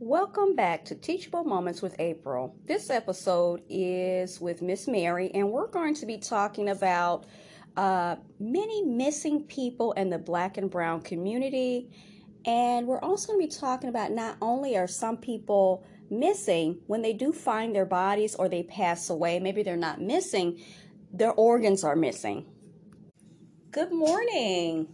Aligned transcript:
Welcome 0.00 0.56
back 0.56 0.84
to 0.86 0.96
Teachable 0.96 1.44
Moments 1.44 1.80
with 1.80 1.94
April. 2.00 2.56
This 2.66 2.90
episode 2.90 3.62
is 3.68 4.40
with 4.40 4.60
Miss 4.60 4.88
Mary, 4.88 5.30
and 5.32 5.52
we're 5.52 5.68
going 5.68 5.94
to 5.94 6.04
be 6.04 6.18
talking 6.18 6.70
about 6.70 7.26
uh, 7.76 8.16
many 8.40 8.82
missing 8.82 9.44
people 9.44 9.92
in 9.92 10.10
the 10.10 10.18
black 10.18 10.56
and 10.56 10.68
brown 10.68 11.00
community. 11.00 11.90
And 12.44 12.88
we're 12.88 12.98
also 12.98 13.28
going 13.28 13.40
to 13.40 13.46
be 13.46 13.60
talking 13.60 13.88
about 13.88 14.10
not 14.10 14.36
only 14.42 14.76
are 14.76 14.88
some 14.88 15.16
people 15.16 15.86
missing, 16.10 16.80
when 16.88 17.00
they 17.00 17.12
do 17.12 17.32
find 17.32 17.72
their 17.72 17.86
bodies 17.86 18.34
or 18.34 18.48
they 18.48 18.64
pass 18.64 19.10
away, 19.10 19.38
maybe 19.38 19.62
they're 19.62 19.76
not 19.76 20.00
missing, 20.00 20.60
their 21.12 21.32
organs 21.34 21.84
are 21.84 21.94
missing. 21.94 22.46
Good 23.70 23.92
morning. 23.92 24.88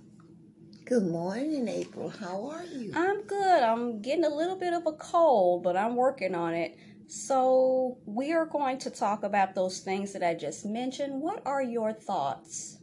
Good 0.90 1.06
morning, 1.06 1.68
April. 1.68 2.08
How 2.08 2.50
are 2.50 2.64
you? 2.64 2.90
I'm 2.96 3.22
good. 3.22 3.62
I'm 3.62 4.02
getting 4.02 4.24
a 4.24 4.28
little 4.28 4.56
bit 4.56 4.72
of 4.72 4.88
a 4.88 4.92
cold, 4.94 5.62
but 5.62 5.76
I'm 5.76 5.94
working 5.94 6.34
on 6.34 6.52
it. 6.52 6.76
So, 7.06 7.98
we 8.06 8.32
are 8.32 8.44
going 8.44 8.76
to 8.78 8.90
talk 8.90 9.22
about 9.22 9.54
those 9.54 9.78
things 9.78 10.12
that 10.14 10.24
I 10.24 10.34
just 10.34 10.66
mentioned. 10.66 11.22
What 11.22 11.42
are 11.46 11.62
your 11.62 11.92
thoughts? 11.92 12.78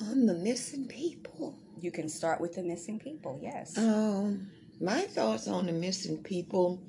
On 0.00 0.26
the 0.26 0.34
missing 0.34 0.88
people. 0.88 1.56
You 1.80 1.92
can 1.92 2.08
start 2.08 2.40
with 2.40 2.56
the 2.56 2.64
missing 2.64 2.98
people, 2.98 3.38
yes. 3.40 3.78
Um, 3.78 4.48
my 4.80 5.02
thoughts 5.02 5.46
on 5.46 5.66
the 5.66 5.72
missing 5.72 6.20
people, 6.20 6.82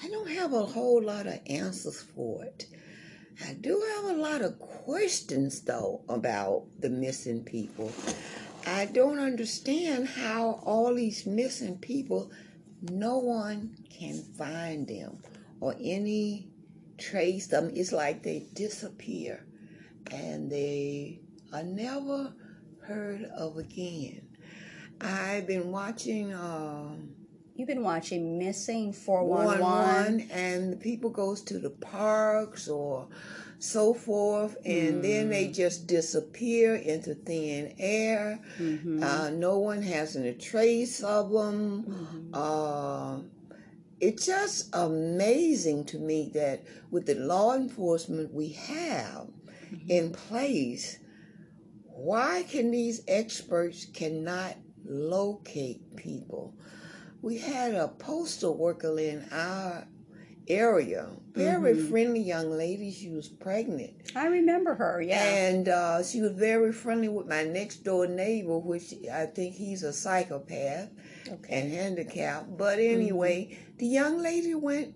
I 0.00 0.08
don't 0.08 0.30
have 0.30 0.52
a 0.52 0.64
whole 0.64 1.02
lot 1.02 1.26
of 1.26 1.40
answers 1.48 2.02
for 2.14 2.44
it. 2.44 2.66
I 3.44 3.54
do 3.54 3.82
have 3.96 4.16
a 4.16 4.20
lot 4.20 4.42
of 4.42 4.60
questions, 4.60 5.62
though, 5.62 6.02
about 6.08 6.66
the 6.78 6.88
missing 6.88 7.42
people. 7.42 7.90
I 8.66 8.86
don't 8.86 9.18
understand 9.18 10.08
how 10.08 10.60
all 10.64 10.94
these 10.94 11.26
missing 11.26 11.78
people, 11.78 12.30
no 12.82 13.18
one 13.18 13.76
can 13.90 14.22
find 14.38 14.86
them 14.86 15.18
or 15.60 15.74
any 15.80 16.48
trace 16.98 17.46
them. 17.46 17.70
It's 17.74 17.92
like 17.92 18.22
they 18.22 18.46
disappear 18.54 19.44
and 20.10 20.50
they 20.50 21.20
are 21.52 21.62
never 21.62 22.32
heard 22.82 23.24
of 23.24 23.58
again. 23.58 24.22
I've 25.00 25.46
been 25.46 25.70
watching. 25.70 26.32
Um, 26.34 27.10
You've 27.56 27.68
been 27.68 27.84
watching 27.84 28.36
Missing 28.36 28.94
411. 28.94 30.28
and 30.32 30.72
the 30.72 30.76
people 30.76 31.08
goes 31.10 31.40
to 31.42 31.60
the 31.60 31.70
parks 31.70 32.68
or 32.68 33.06
so 33.64 33.94
forth, 33.94 34.56
and 34.64 34.96
mm. 34.96 35.02
then 35.02 35.30
they 35.30 35.46
mm. 35.46 35.54
just 35.54 35.86
disappear 35.86 36.74
into 36.74 37.14
thin 37.14 37.74
air. 37.78 38.38
Mm-hmm. 38.58 39.02
Uh, 39.02 39.30
no 39.30 39.58
one 39.58 39.82
has 39.82 40.16
any 40.16 40.34
trace 40.34 41.02
of 41.02 41.30
them. 41.30 41.84
Mm-hmm. 41.84 42.34
Uh, 42.34 43.18
it's 44.00 44.26
just 44.26 44.68
amazing 44.74 45.86
to 45.86 45.98
me 45.98 46.30
that 46.34 46.62
with 46.90 47.06
the 47.06 47.14
law 47.14 47.54
enforcement 47.54 48.34
we 48.34 48.50
have 48.50 49.28
mm-hmm. 49.72 49.90
in 49.90 50.12
place, 50.12 50.98
why 51.84 52.44
can 52.48 52.70
these 52.70 53.00
experts 53.08 53.86
cannot 53.86 54.56
locate 54.84 55.96
people? 55.96 56.54
We 57.22 57.38
had 57.38 57.74
a 57.74 57.88
postal 57.88 58.58
worker 58.58 58.98
in 58.98 59.26
our 59.32 59.88
area. 60.48 61.08
Very 61.32 61.74
mm-hmm. 61.74 61.90
friendly 61.90 62.20
young 62.20 62.50
lady. 62.50 62.92
She 62.92 63.10
was 63.10 63.28
pregnant. 63.28 64.12
I 64.14 64.26
remember 64.26 64.74
her, 64.74 65.02
yeah. 65.02 65.22
And 65.22 65.68
uh, 65.68 66.02
she 66.02 66.20
was 66.20 66.32
very 66.32 66.72
friendly 66.72 67.08
with 67.08 67.26
my 67.26 67.44
next 67.44 67.78
door 67.78 68.06
neighbor, 68.06 68.58
which 68.58 68.94
I 69.12 69.26
think 69.26 69.54
he's 69.54 69.82
a 69.82 69.92
psychopath 69.92 70.90
okay. 71.28 71.60
and 71.60 71.72
handicapped. 71.72 72.56
But 72.56 72.78
anyway, 72.78 73.48
mm-hmm. 73.50 73.76
the 73.78 73.86
young 73.86 74.18
lady 74.18 74.54
went 74.54 74.94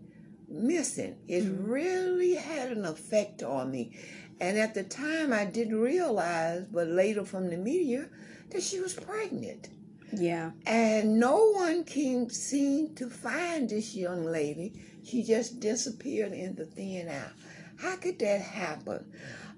missing. 0.48 1.16
It 1.26 1.44
mm-hmm. 1.44 1.70
really 1.70 2.34
had 2.34 2.70
an 2.70 2.84
effect 2.84 3.42
on 3.42 3.70
me. 3.70 3.96
And 4.40 4.56
at 4.56 4.74
the 4.74 4.84
time, 4.84 5.32
I 5.32 5.44
didn't 5.44 5.80
realize, 5.80 6.66
but 6.70 6.86
later 6.86 7.24
from 7.24 7.50
the 7.50 7.56
media, 7.56 8.08
that 8.50 8.62
she 8.62 8.80
was 8.80 8.94
pregnant. 8.94 9.68
Yeah. 10.12 10.52
And 10.66 11.18
no 11.18 11.50
one 11.52 11.84
can 11.84 12.30
seem 12.30 12.94
to 12.96 13.08
find 13.10 13.68
this 13.68 13.94
young 13.94 14.24
lady. 14.24 14.72
She 15.04 15.22
just 15.22 15.60
disappeared 15.60 16.32
in 16.32 16.54
the 16.54 16.64
thin 16.64 17.08
air. 17.08 17.32
How 17.78 17.96
could 17.96 18.18
that 18.18 18.40
happen? 18.40 19.04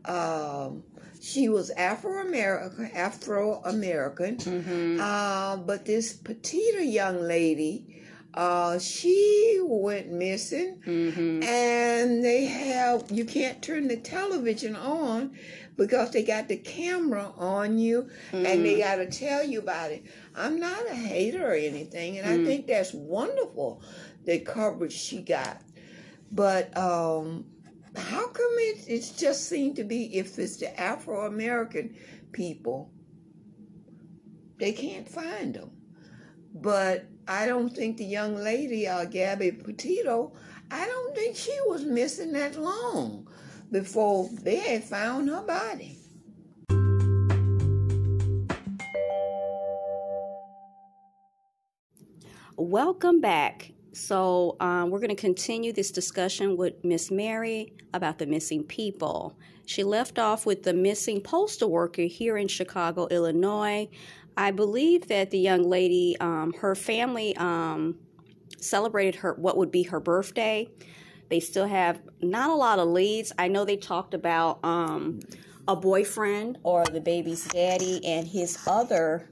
Um, 0.04 0.82
she 1.20 1.48
was 1.48 1.70
Afro 1.70 2.26
American, 2.26 2.90
Afro 2.94 3.60
American, 3.64 4.36
mm-hmm. 4.36 5.00
uh, 5.00 5.56
but 5.58 5.84
this 5.84 6.14
petite 6.14 6.82
young 6.82 7.20
lady, 7.20 8.02
uh, 8.32 8.78
she 8.78 9.58
went 9.62 10.10
missing, 10.10 10.80
mm-hmm. 10.86 11.42
and 11.42 12.24
they 12.24 12.46
have 12.46 13.10
you 13.10 13.24
can't 13.24 13.60
turn 13.60 13.88
the 13.88 13.96
television 13.98 14.76
on 14.76 15.36
because 15.80 16.10
they 16.10 16.22
got 16.22 16.46
the 16.46 16.58
camera 16.58 17.32
on 17.38 17.78
you 17.78 18.02
mm-hmm. 18.02 18.44
and 18.44 18.62
they 18.66 18.74
mm-hmm. 18.74 18.80
got 18.80 18.96
to 18.96 19.06
tell 19.06 19.42
you 19.42 19.60
about 19.60 19.91
it. 19.91 20.04
I'm 20.36 20.60
not 20.60 20.86
a 20.86 20.94
hater 20.94 21.52
or 21.52 21.54
anything, 21.54 22.18
and 22.18 22.26
mm-hmm. 22.26 22.42
I 22.42 22.44
think 22.44 22.66
that's 22.66 22.92
wonderful 22.92 23.82
the 24.26 24.41
coverage 24.41 24.92
she 24.92 25.22
got. 25.22 25.62
But 26.30 26.76
um, 26.76 27.46
how 27.96 28.26
come 28.26 28.52
it, 28.58 28.84
it 28.88 29.12
just 29.16 29.48
seemed 29.48 29.76
to 29.76 29.84
be 29.84 30.18
if 30.18 30.38
it's 30.38 30.58
the 30.58 30.78
Afro 30.78 31.24
American 31.24 31.97
people, 32.30 32.91
they 34.58 34.72
can't 34.72 35.08
find 35.08 35.54
them. 35.54 35.70
But 36.52 37.06
I 37.26 37.47
don't 37.47 37.74
think 37.74 37.97
the 37.97 38.04
young 38.04 38.36
lady, 38.36 38.86
uh, 38.86 39.06
Gabby 39.06 39.52
Petito, 39.52 40.34
I 40.70 40.84
don't 40.86 41.14
think 41.14 41.36
she 41.36 41.56
was 41.64 41.86
missing 41.86 42.32
that 42.32 42.60
long 42.60 43.19
before 43.70 44.28
they 44.42 44.56
had 44.56 44.84
found 44.84 45.28
her 45.28 45.42
body. 45.42 45.97
Welcome 52.56 53.20
back. 53.20 53.72
So, 53.92 54.56
um, 54.60 54.91
we're 54.91 54.98
going 54.98 55.09
to 55.09 55.16
continue 55.16 55.72
this 55.72 55.91
discussion 55.91 56.56
with 56.56 56.84
Miss 56.84 57.10
Mary 57.10 57.72
about 57.94 58.19
the 58.19 58.26
missing 58.26 58.64
people. 58.64 59.36
She 59.66 59.82
left 59.82 60.19
off 60.19 60.47
with 60.47 60.62
the 60.62 60.72
missing 60.72 61.20
postal 61.20 61.70
worker 61.70 62.03
here 62.03 62.36
in 62.36 62.48
Chicago, 62.48 63.06
Illinois. 63.10 63.88
I 64.36 64.50
believe 64.50 65.09
that 65.09 65.30
the 65.30 65.38
young 65.38 65.62
lady, 65.62 66.16
um, 66.20 66.53
her 66.54 66.75
family 66.75 67.36
um, 67.36 67.98
celebrated 68.59 69.16
her 69.16 69.34
what 69.34 69.56
would 69.56 69.70
be 69.70 69.84
her 69.84 70.00
birthday. 70.00 70.69
They 71.30 71.41
still 71.41 71.66
have 71.66 72.00
not 72.20 72.50
a 72.50 72.54
lot 72.54 72.78
of 72.78 72.88
leads. 72.88 73.32
I 73.38 73.48
know 73.48 73.64
they 73.64 73.76
talked 73.76 74.14
about 74.14 74.58
um, 74.64 75.20
a 75.68 75.76
boyfriend 75.76 76.58
or 76.64 76.84
the 76.84 77.00
baby's 77.00 77.44
daddy 77.44 78.04
and 78.04 78.26
his 78.26 78.58
other 78.66 79.30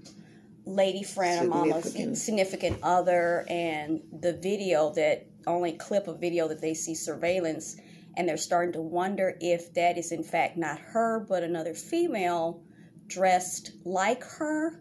lady 0.64 1.02
friend 1.02 1.46
or 1.46 1.48
mama's 1.48 1.92
significant 2.22 2.78
other 2.82 3.44
and 3.48 4.00
the 4.20 4.34
video 4.34 4.90
that 4.90 5.26
only 5.46 5.72
clip 5.72 6.06
of 6.06 6.20
video 6.20 6.46
that 6.46 6.60
they 6.60 6.74
see 6.74 6.94
surveillance 6.94 7.76
and 8.16 8.28
they're 8.28 8.36
starting 8.36 8.72
to 8.72 8.82
wonder 8.82 9.36
if 9.40 9.72
that 9.72 9.96
is 9.96 10.12
in 10.12 10.22
fact 10.22 10.58
not 10.58 10.78
her 10.78 11.24
but 11.26 11.42
another 11.42 11.72
female 11.72 12.62
dressed 13.06 13.72
like 13.86 14.22
her 14.22 14.78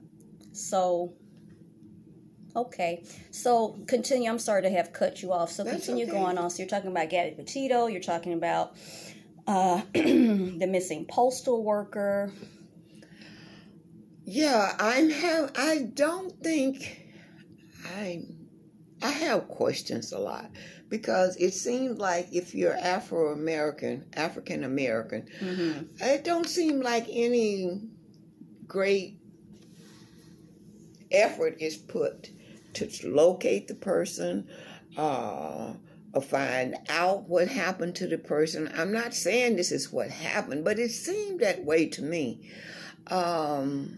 so 0.51 1.13
okay. 2.57 3.03
So 3.31 3.77
continue 3.87 4.29
i'm 4.29 4.39
sorry 4.39 4.63
to 4.63 4.69
have 4.69 4.91
cut 4.93 5.21
you 5.21 5.31
off. 5.31 5.51
So 5.51 5.63
That's 5.63 5.85
continue 5.85 6.05
okay. 6.05 6.13
going 6.13 6.37
on. 6.37 6.49
So 6.49 6.59
you're 6.59 6.69
talking 6.69 6.91
about 6.91 7.09
Gabby 7.09 7.35
Petito. 7.35 7.87
You're 7.87 8.01
talking 8.01 8.33
about 8.33 8.75
uh, 9.47 9.81
the 9.93 10.67
missing 10.69 11.05
postal 11.05 11.63
worker. 11.63 12.31
Yeah, 14.25 14.75
I'm 14.77 15.09
have 15.09 15.51
I 15.55 15.89
don't 15.93 16.31
think 16.43 17.05
I 17.95 18.23
I 19.01 19.11
have 19.11 19.47
questions 19.47 20.11
a 20.11 20.19
lot 20.19 20.51
because 20.89 21.37
it 21.37 21.53
seems 21.53 21.97
like 21.97 22.27
if 22.33 22.53
you're 22.53 22.75
Afro 22.75 23.31
American, 23.31 24.05
African 24.13 24.63
American, 24.63 25.27
mm-hmm. 25.39 26.03
it 26.03 26.23
don't 26.23 26.47
seem 26.47 26.81
like 26.81 27.05
any 27.09 27.81
great 28.67 29.17
effort 31.11 31.57
is 31.61 31.77
put 31.77 32.29
to 32.77 33.09
locate 33.09 33.67
the 33.67 33.75
person 33.75 34.47
uh, 34.97 35.73
or 36.13 36.21
find 36.21 36.75
out 36.89 37.27
what 37.27 37.47
happened 37.47 37.95
to 37.95 38.07
the 38.07 38.17
person. 38.17 38.71
I'm 38.75 38.91
not 38.91 39.13
saying 39.13 39.55
this 39.55 39.71
is 39.71 39.91
what 39.91 40.09
happened, 40.09 40.63
but 40.63 40.79
it 40.79 40.91
seemed 40.91 41.41
that 41.41 41.63
way 41.63 41.87
to 41.87 42.01
me. 42.01 42.49
Um, 43.07 43.97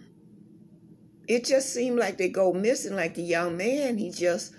it 1.28 1.46
just 1.46 1.74
seemed 1.74 2.00
like 2.00 2.18
they 2.18 2.30
go 2.30 2.54
missing. 2.54 2.96
Like 2.96 3.16
the 3.16 3.24
young 3.24 3.56
man, 3.56 3.98
he 3.98 4.10
just 4.10 4.54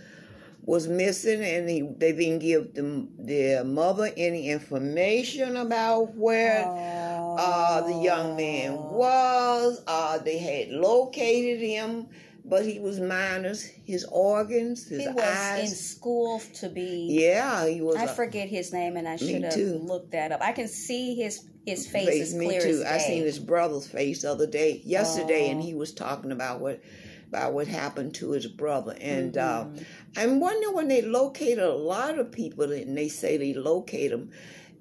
was 0.63 0.87
missing, 0.87 1.43
and 1.43 1.69
he 1.69 1.83
they 1.83 2.13
didn't 2.13 2.39
give 2.39 2.75
them 2.75 3.11
their 3.19 3.65
mother 3.65 4.11
any 4.17 4.49
information 4.49 5.57
about 5.57 6.15
where 6.15 6.65
uh, 6.67 7.81
the 7.83 7.95
young 7.95 8.37
man 8.37 8.75
was. 8.77 9.83
Uh, 9.87 10.19
they 10.19 10.39
had 10.39 10.69
located 10.69 11.61
him 11.61 12.07
but 12.51 12.67
he 12.67 12.81
was 12.81 13.01
minus 13.01 13.63
his 13.63 14.05
organs, 14.11 14.87
his 14.89 15.03
He 15.03 15.09
was 15.09 15.23
eyes. 15.25 15.71
in 15.71 15.77
school 15.77 16.43
to 16.55 16.69
be. 16.69 17.07
yeah, 17.11 17.67
he 17.67 17.81
was. 17.81 17.97
I 17.97 18.05
a- 18.05 18.09
forget 18.09 18.49
his 18.49 18.73
name, 18.73 18.97
and 18.97 19.09
I 19.09 19.17
should 19.17 19.43
have 19.45 19.57
looked 19.57 20.11
that 20.13 20.33
up. 20.33 20.41
I 20.43 20.53
can 20.53 20.69
see 20.69 21.15
his 21.15 21.45
his 21.67 21.87
face, 21.87 22.09
face, 22.09 22.35
me 22.35 22.47
clear 22.47 22.61
too. 22.63 22.83
I 22.87 22.99
seen 22.99 23.23
his 23.23 23.39
brother's 23.39 23.87
face 23.87 24.23
the 24.23 24.31
other 24.33 24.47
day, 24.47 24.81
yesterday, 24.85 25.51
and 25.51 25.61
Oh. 25.61 25.65
he 25.65 25.75
was 25.75 25.93
talking 25.93 26.33
about 26.33 26.61
what 26.61 26.81
about 27.29 27.53
what 27.53 27.69
happened 27.69 28.13
to 28.17 28.33
his 28.33 28.47
brother. 28.49 28.97
And 29.01 29.39
uh, 29.39 29.67
Mhm. 29.67 29.85
I'm 30.17 30.41
wondering 30.41 30.75
when 30.75 30.89
they 30.89 31.03
located 31.03 31.61
a 31.61 31.73
lot 31.75 32.19
of 32.19 32.33
people, 32.33 32.73
and 32.73 32.97
they 32.99 33.09
say 33.09 33.37
they 33.37 33.55
locate 33.55 34.11
them. 34.11 34.31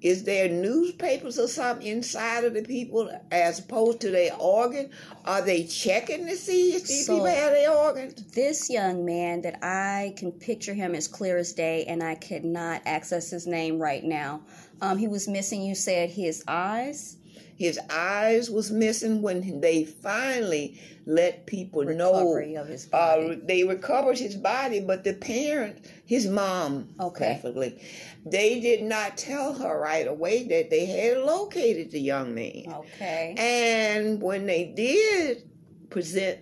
Is 0.02 0.24
there 0.24 0.48
newspapers 0.48 1.38
or 1.38 1.46
something 1.46 1.86
inside 1.86 2.44
of 2.44 2.54
the 2.54 2.62
people 2.62 3.10
as 3.30 3.58
opposed 3.58 4.00
to 4.00 4.10
their 4.10 4.34
organ? 4.36 4.90
Are 5.26 5.42
they 5.42 5.64
checking 5.64 6.26
to 6.26 6.36
see 6.36 6.74
if 6.74 6.86
these 6.86 7.06
So- 7.06 7.14
people 7.14 7.26
have 7.26 7.52
their 7.52 7.70
organs? 7.70 8.14
this 8.32 8.70
young 8.70 9.04
man 9.04 9.42
that 9.42 9.58
I 9.62 10.14
can 10.16 10.32
picture 10.32 10.72
him 10.74 10.94
as 10.94 11.06
clear 11.06 11.36
as 11.36 11.52
day, 11.52 11.84
and 11.84 12.02
I 12.02 12.14
could 12.14 12.44
not 12.44 12.80
access 12.86 13.30
his 13.30 13.46
name 13.46 13.78
right 13.78 14.02
now. 14.02 14.40
Um, 14.80 14.96
he 14.96 15.06
was 15.08 15.28
missing. 15.28 15.60
You 15.62 15.74
said 15.74 16.10
his 16.10 16.42
eyes. 16.48 17.16
His 17.60 17.78
eyes 17.90 18.48
was 18.50 18.70
missing 18.70 19.20
when 19.20 19.60
they 19.60 19.84
finally 19.84 20.80
let 21.04 21.44
people 21.44 21.82
Recovery 21.84 22.54
know 22.54 22.60
of 22.62 22.68
his 22.68 22.86
uh, 22.90 23.16
body. 23.16 23.34
they 23.44 23.64
recovered 23.64 24.18
his 24.18 24.34
body, 24.34 24.80
but 24.80 25.04
the 25.04 25.12
parent, 25.12 25.84
his 26.06 26.26
mom, 26.26 26.88
Okay. 26.98 27.38
preferably, 27.38 27.78
they 28.24 28.60
did 28.60 28.82
not 28.82 29.18
tell 29.18 29.52
her 29.52 29.78
right 29.78 30.08
away 30.08 30.44
that 30.48 30.70
they 30.70 30.86
had 30.86 31.18
located 31.18 31.90
the 31.90 32.00
young 32.00 32.34
man. 32.34 32.64
okay. 32.66 33.34
And 33.36 34.22
when 34.22 34.46
they 34.46 34.72
did 34.74 35.42
present 35.90 36.38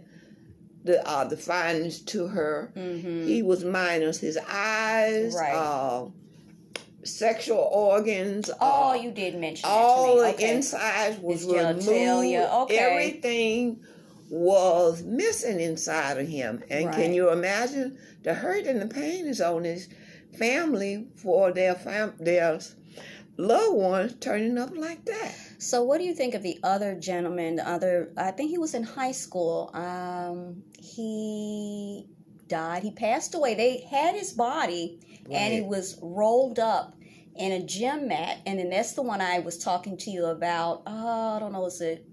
the 0.85 1.05
uh, 1.05 1.25
the 1.25 1.37
findings 1.37 2.01
to 2.03 2.29
her, 2.29 2.71
hmm 2.77 3.27
he 3.27 3.43
was 3.43 3.65
minus 3.65 4.21
his 4.21 4.39
eyes, 4.49 5.35
Right. 5.35 5.53
uh, 5.53 6.07
sexual 7.05 7.59
organs. 7.73 8.51
Oh, 8.61 8.91
uh, 8.91 8.95
you 8.95 9.11
did 9.11 9.37
mention 9.39 9.69
all 9.69 10.17
to 10.17 10.23
me. 10.23 10.29
the 10.29 10.35
Okay. 10.35 10.55
insides 10.57 11.21
was 11.21 11.45
removed. 11.45 11.89
okay. 11.89 12.77
Everything 12.79 13.81
was 14.31 15.03
missing 15.03 15.59
inside 15.61 16.19
of 16.19 16.29
him. 16.29 16.63
And 16.71 16.87
Right. 16.87 16.95
can 16.95 17.13
you 17.15 17.31
imagine 17.31 17.99
the 18.25 18.35
hurt 18.35 18.67
and 18.67 18.81
the 18.83 18.87
pain 18.87 19.27
is 19.27 19.41
on 19.41 19.65
his 19.65 19.89
family 20.39 21.07
for 21.17 21.53
their 21.53 21.75
fam- 21.75 22.15
their 22.21 22.59
loved 23.39 23.77
ones 23.77 24.15
turning 24.21 24.59
up 24.59 24.77
like 24.77 25.05
that? 25.07 25.33
So, 25.59 25.83
what 25.83 25.99
do 25.99 26.05
you 26.05 26.15
think 26.15 26.35
of 26.35 26.43
the 26.43 26.59
other 26.63 26.95
gentleman? 26.95 27.57
The 27.57 27.69
other, 27.69 28.11
I 28.17 28.33
think 28.33 28.51
he 28.51 28.59
was 28.59 28.75
in 28.75 28.83
high 28.83 29.13
school. 29.13 29.71
Um, 29.73 30.63
he 30.79 32.07
died. 32.49 32.83
He 32.83 32.91
passed 32.91 33.35
away. 33.35 33.55
They 33.55 33.79
had 33.91 34.15
his 34.15 34.33
body, 34.33 35.01
and 35.31 35.55
he 35.55 35.61
was 35.61 35.99
rolled 36.03 36.59
up 36.59 36.95
in 37.37 37.53
a 37.53 37.65
gym 37.65 38.09
mat. 38.09 38.39
And 38.47 38.59
then 38.59 38.71
that's 38.71 38.93
the 38.93 39.03
one 39.03 39.21
I 39.21 39.39
was 39.39 39.59
talking 39.59 39.97
to 39.99 40.11
you 40.11 40.27
about. 40.27 40.83
Oh, 40.87 41.37
I 41.37 41.39
don't 41.39 41.53
know. 41.53 41.67
Is 41.67 41.81
it 41.81 42.05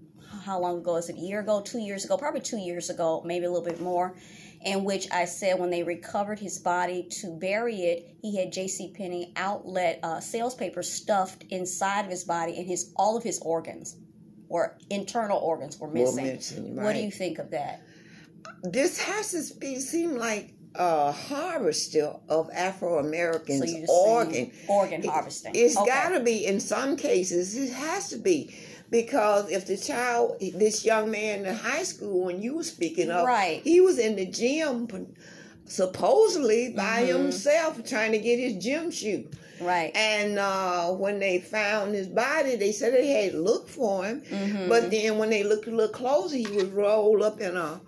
how 0.44 0.60
long 0.60 0.78
ago? 0.78 0.96
Is 0.96 1.08
it 1.08 1.16
a 1.16 1.20
year 1.20 1.40
ago? 1.40 1.60
Two 1.60 1.78
years 1.78 2.04
ago? 2.04 2.16
Probably 2.16 2.40
two 2.40 2.58
years 2.58 2.90
ago. 2.90 3.22
Maybe 3.24 3.46
a 3.46 3.50
little 3.50 3.66
bit 3.66 3.80
more. 3.80 4.16
In 4.64 4.84
which 4.84 5.06
I 5.12 5.26
said 5.26 5.58
when 5.58 5.70
they 5.70 5.82
recovered 5.82 6.38
his 6.38 6.58
body 6.58 7.06
to 7.20 7.36
bury 7.38 7.82
it, 7.82 8.16
he 8.22 8.36
had 8.36 8.52
J.C. 8.52 8.92
Penney 8.96 9.32
outlet 9.36 10.00
uh, 10.02 10.18
sales 10.18 10.54
paper 10.54 10.82
stuffed 10.82 11.44
inside 11.50 12.04
of 12.04 12.10
his 12.10 12.24
body, 12.24 12.56
and 12.56 12.66
his 12.66 12.92
all 12.96 13.16
of 13.16 13.22
his 13.22 13.38
organs, 13.40 13.96
or 14.48 14.76
internal 14.90 15.38
organs, 15.38 15.78
were 15.78 15.88
missing. 15.88 16.24
missing, 16.24 16.76
What 16.76 16.94
do 16.94 17.00
you 17.00 17.12
think 17.12 17.38
of 17.38 17.50
that? 17.50 17.82
This 18.62 18.98
has 18.98 19.30
to 19.32 19.58
be 19.58 19.78
seem 19.78 20.16
like 20.16 20.55
a 20.78 21.12
harvester 21.12 22.12
of 22.28 22.50
Afro 22.54 22.98
Americans 22.98 23.70
So 23.86 23.92
organ. 23.92 24.50
organ 24.68 25.02
harvesting. 25.04 25.52
It's 25.54 25.76
Okay. 25.76 25.86
got 25.86 26.10
to 26.10 26.20
be 26.20 26.46
in 26.46 26.60
some 26.60 26.96
cases. 26.96 27.56
It 27.56 27.72
has 27.72 28.08
to 28.10 28.16
be 28.18 28.54
because 28.90 29.50
if 29.50 29.66
the 29.66 29.76
child, 29.76 30.36
this 30.40 30.84
young 30.84 31.10
man 31.10 31.44
in 31.46 31.54
high 31.54 31.82
school, 31.82 32.24
when 32.26 32.40
you 32.42 32.56
were 32.56 32.64
speaking 32.64 33.10
of, 33.10 33.26
Right. 33.26 33.60
he 33.64 33.80
was 33.80 33.98
in 33.98 34.16
the 34.16 34.26
gym 34.26 34.86
supposedly 35.64 36.70
by 36.70 37.02
Mhm. 37.02 37.06
himself 37.08 37.82
trying 37.84 38.12
to 38.12 38.18
get 38.18 38.38
his 38.38 38.54
gym 38.62 38.90
shoe. 38.90 39.24
right. 39.60 39.90
And 39.96 40.38
uh, 40.38 40.90
when 40.92 41.18
they 41.18 41.38
found 41.38 41.94
his 41.94 42.06
body, 42.08 42.56
they 42.56 42.72
said 42.72 42.92
they 42.92 43.06
had 43.06 43.34
looked 43.34 43.70
for 43.70 44.04
him. 44.04 44.22
Mhm. 44.30 44.68
But 44.68 44.90
then 44.90 45.16
when 45.16 45.30
they 45.30 45.42
looked 45.44 45.66
a 45.66 45.70
little 45.70 45.88
closer, 45.94 46.36
he 46.36 46.46
was 46.46 46.66
rolled 46.66 47.22
up 47.22 47.40
in 47.40 47.56
a 47.56 47.80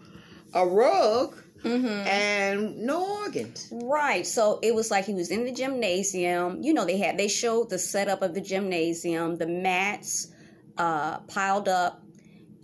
a 0.54 0.66
rug 0.66 1.34
Mhm. 1.64 2.06
and 2.06 2.78
no 2.78 3.22
organs. 3.22 3.68
Right. 3.72 4.26
So 4.26 4.58
it 4.62 4.74
was 4.74 4.90
like 4.90 5.04
he 5.06 5.14
was 5.14 5.30
in 5.30 5.44
the 5.44 5.52
gymnasium. 5.52 6.62
You 6.62 6.72
know, 6.74 6.84
they 6.84 6.98
had 6.98 7.18
they 7.18 7.28
showed 7.28 7.70
the 7.70 7.78
setup 7.78 8.22
of 8.22 8.34
the 8.34 8.40
gymnasium, 8.40 9.36
the 9.36 9.46
mats 9.46 10.28
uh, 10.76 11.18
piled 11.20 11.68
up. 11.68 12.02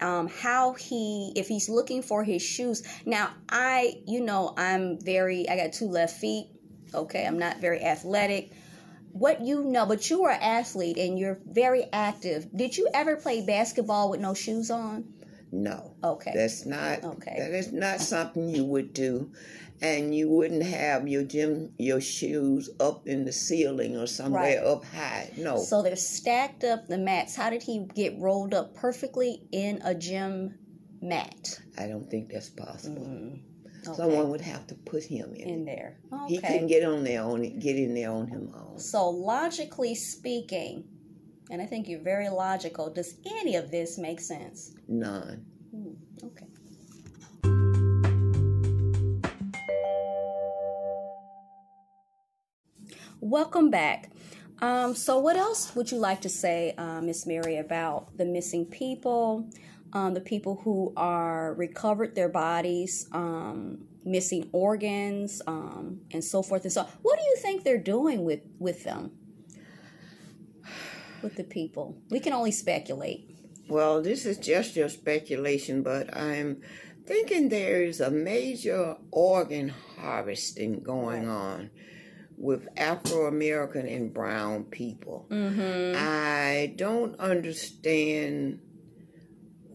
Um, 0.01 0.29
how 0.29 0.75
he 0.75 1.33
if 1.37 1.47
he's 1.49 1.69
looking 1.69 2.03
for 2.03 2.25
his 2.25 2.43
shoes. 2.43 2.83
Now 3.07 3.31
I, 3.49 4.03
you 4.07 4.21
know, 4.21 4.53
I'm 4.57 4.99
very 5.01 5.49
I 5.49 5.57
got 5.57 5.73
two 5.73 5.87
left 5.89 6.19
feet. 6.19 6.49
Okay, 6.93 7.25
I'm 7.25 7.39
not 7.39 7.61
very 7.61 7.81
athletic. 7.83 8.51
What 9.13 9.41
you 9.43 9.63
know, 9.63 9.87
but 9.87 10.11
you 10.11 10.25
are 10.25 10.33
an 10.33 10.43
athlete 10.43 10.99
and 10.99 11.17
you're 11.17 11.39
very 11.47 11.85
active. 11.93 12.49
Did 12.55 12.77
you 12.77 12.89
ever 12.93 13.15
play 13.17 13.47
basketball 13.47 14.11
with 14.11 14.21
no 14.21 14.35
shoes 14.35 14.71
on? 14.71 15.14
No. 15.55 15.95
Okay. 16.03 16.33
That's 16.35 16.67
not 16.67 17.05
Okay. 17.05 17.37
that 17.39 17.53
is 17.53 17.73
not 17.73 18.01
something 18.01 18.49
you 18.49 18.65
would 18.65 18.93
do. 18.93 19.31
And 19.81 20.15
you 20.15 20.29
wouldn't 20.29 20.63
have 20.65 21.07
your 21.07 21.23
gym 21.23 21.73
your 21.79 22.01
shoes 22.01 22.71
up 22.81 23.07
in 23.07 23.25
the 23.25 23.33
ceiling 23.33 23.97
or 23.97 24.07
somewhere 24.07 24.59
Right. 24.61 24.67
up 24.67 24.85
high. 24.85 25.31
No. 25.37 25.59
So 25.59 25.83
they're 25.83 25.95
stacked 25.97 26.65
up 26.65 26.89
the 26.89 26.99
mats. 26.99 27.37
How 27.37 27.51
did 27.51 27.63
he 27.63 27.87
get 27.95 28.19
rolled 28.19 28.53
up 28.53 28.75
perfectly 28.75 29.43
in 29.53 29.81
a 29.85 29.95
gym 29.95 30.59
mat? 31.01 31.61
I 31.79 31.87
don't 31.87 32.11
think 32.11 32.31
that's 32.33 32.49
possible. 32.51 33.03
Mm, 33.03 33.41
okay. 33.87 33.97
Someone 33.97 34.31
would 34.31 34.41
have 34.41 34.67
to 34.69 34.75
put 34.75 35.05
him 35.05 35.35
in. 35.35 35.49
in 35.49 35.65
there. 35.65 35.99
Okay. 36.13 36.35
He 36.35 36.39
couldn't 36.39 36.67
get 36.67 36.85
on 36.85 37.05
there 37.05 37.23
on 37.23 37.43
get 37.61 37.77
in 37.77 37.95
there 37.95 38.11
on 38.11 38.27
him 38.27 38.53
own. 38.57 38.79
So 38.79 39.09
logically 39.09 39.95
speaking, 39.95 40.85
and 41.51 41.61
I 41.61 41.67
think 41.67 41.89
you're 41.89 42.01
very 42.01 42.29
logical. 42.29 42.91
Does 42.91 43.17
any 43.27 43.57
of 43.57 43.71
this 43.71 43.99
make 43.99 44.21
sense? 44.21 44.75
None. 44.89 45.45
Hmm, 45.71 46.27
okay. 46.27 46.47
Welcome 53.21 53.71
back. 53.71 54.11
Um, 54.61 54.95
so, 54.95 55.19
what 55.19 55.37
else 55.37 55.75
would 55.75 55.91
you 55.91 55.99
like 55.99 56.21
to 56.23 56.29
say, 56.29 56.75
uh, 56.79 57.01
Miss 57.01 57.27
Mary, 57.27 57.57
about 57.57 58.17
the 58.17 58.25
missing 58.25 58.67
people, 58.67 59.49
um, 59.93 60.15
the 60.15 60.21
people 60.21 60.61
who 60.63 60.93
are 60.97 61.55
recovered 61.55 62.15
their 62.15 62.29
bodies, 62.29 63.09
um, 63.13 63.87
missing 64.05 64.49
organs, 64.53 65.43
um, 65.47 66.01
and 66.13 66.23
so 66.23 66.43
forth 66.43 66.65
and 66.65 66.73
so? 66.73 66.83
on? 66.83 66.89
What 67.03 67.19
do 67.19 67.25
you 67.25 67.37
think 67.37 67.65
they're 67.65 67.79
doing 67.79 68.25
with 68.25 68.41
with 68.59 68.85
them, 68.85 69.11
with 71.25 71.37
the 71.37 71.45
people? 71.45 71.99
We 72.11 72.21
can 72.21 72.33
only 72.33 72.53
speculate. 72.53 73.31
Well, 73.69 74.03
this 74.03 74.27
is 74.27 74.39
just 74.39 74.77
your 74.77 74.89
speculation, 74.89 75.83
but 75.83 76.15
I'm 76.17 76.61
thinking 77.07 77.49
there 77.49 77.83
is 77.83 78.01
a 78.01 78.11
major 78.11 78.97
organ 79.11 79.71
harvesting 79.99 80.83
going 80.83 81.29
on 81.29 81.71
with 82.37 82.69
Afro 82.77 83.27
American 83.27 83.89
and 83.89 84.13
brown 84.13 84.65
people. 84.65 85.27
Mm-hmm. 85.31 85.97
I 85.97 86.75
don't 86.77 87.19
understand 87.19 88.61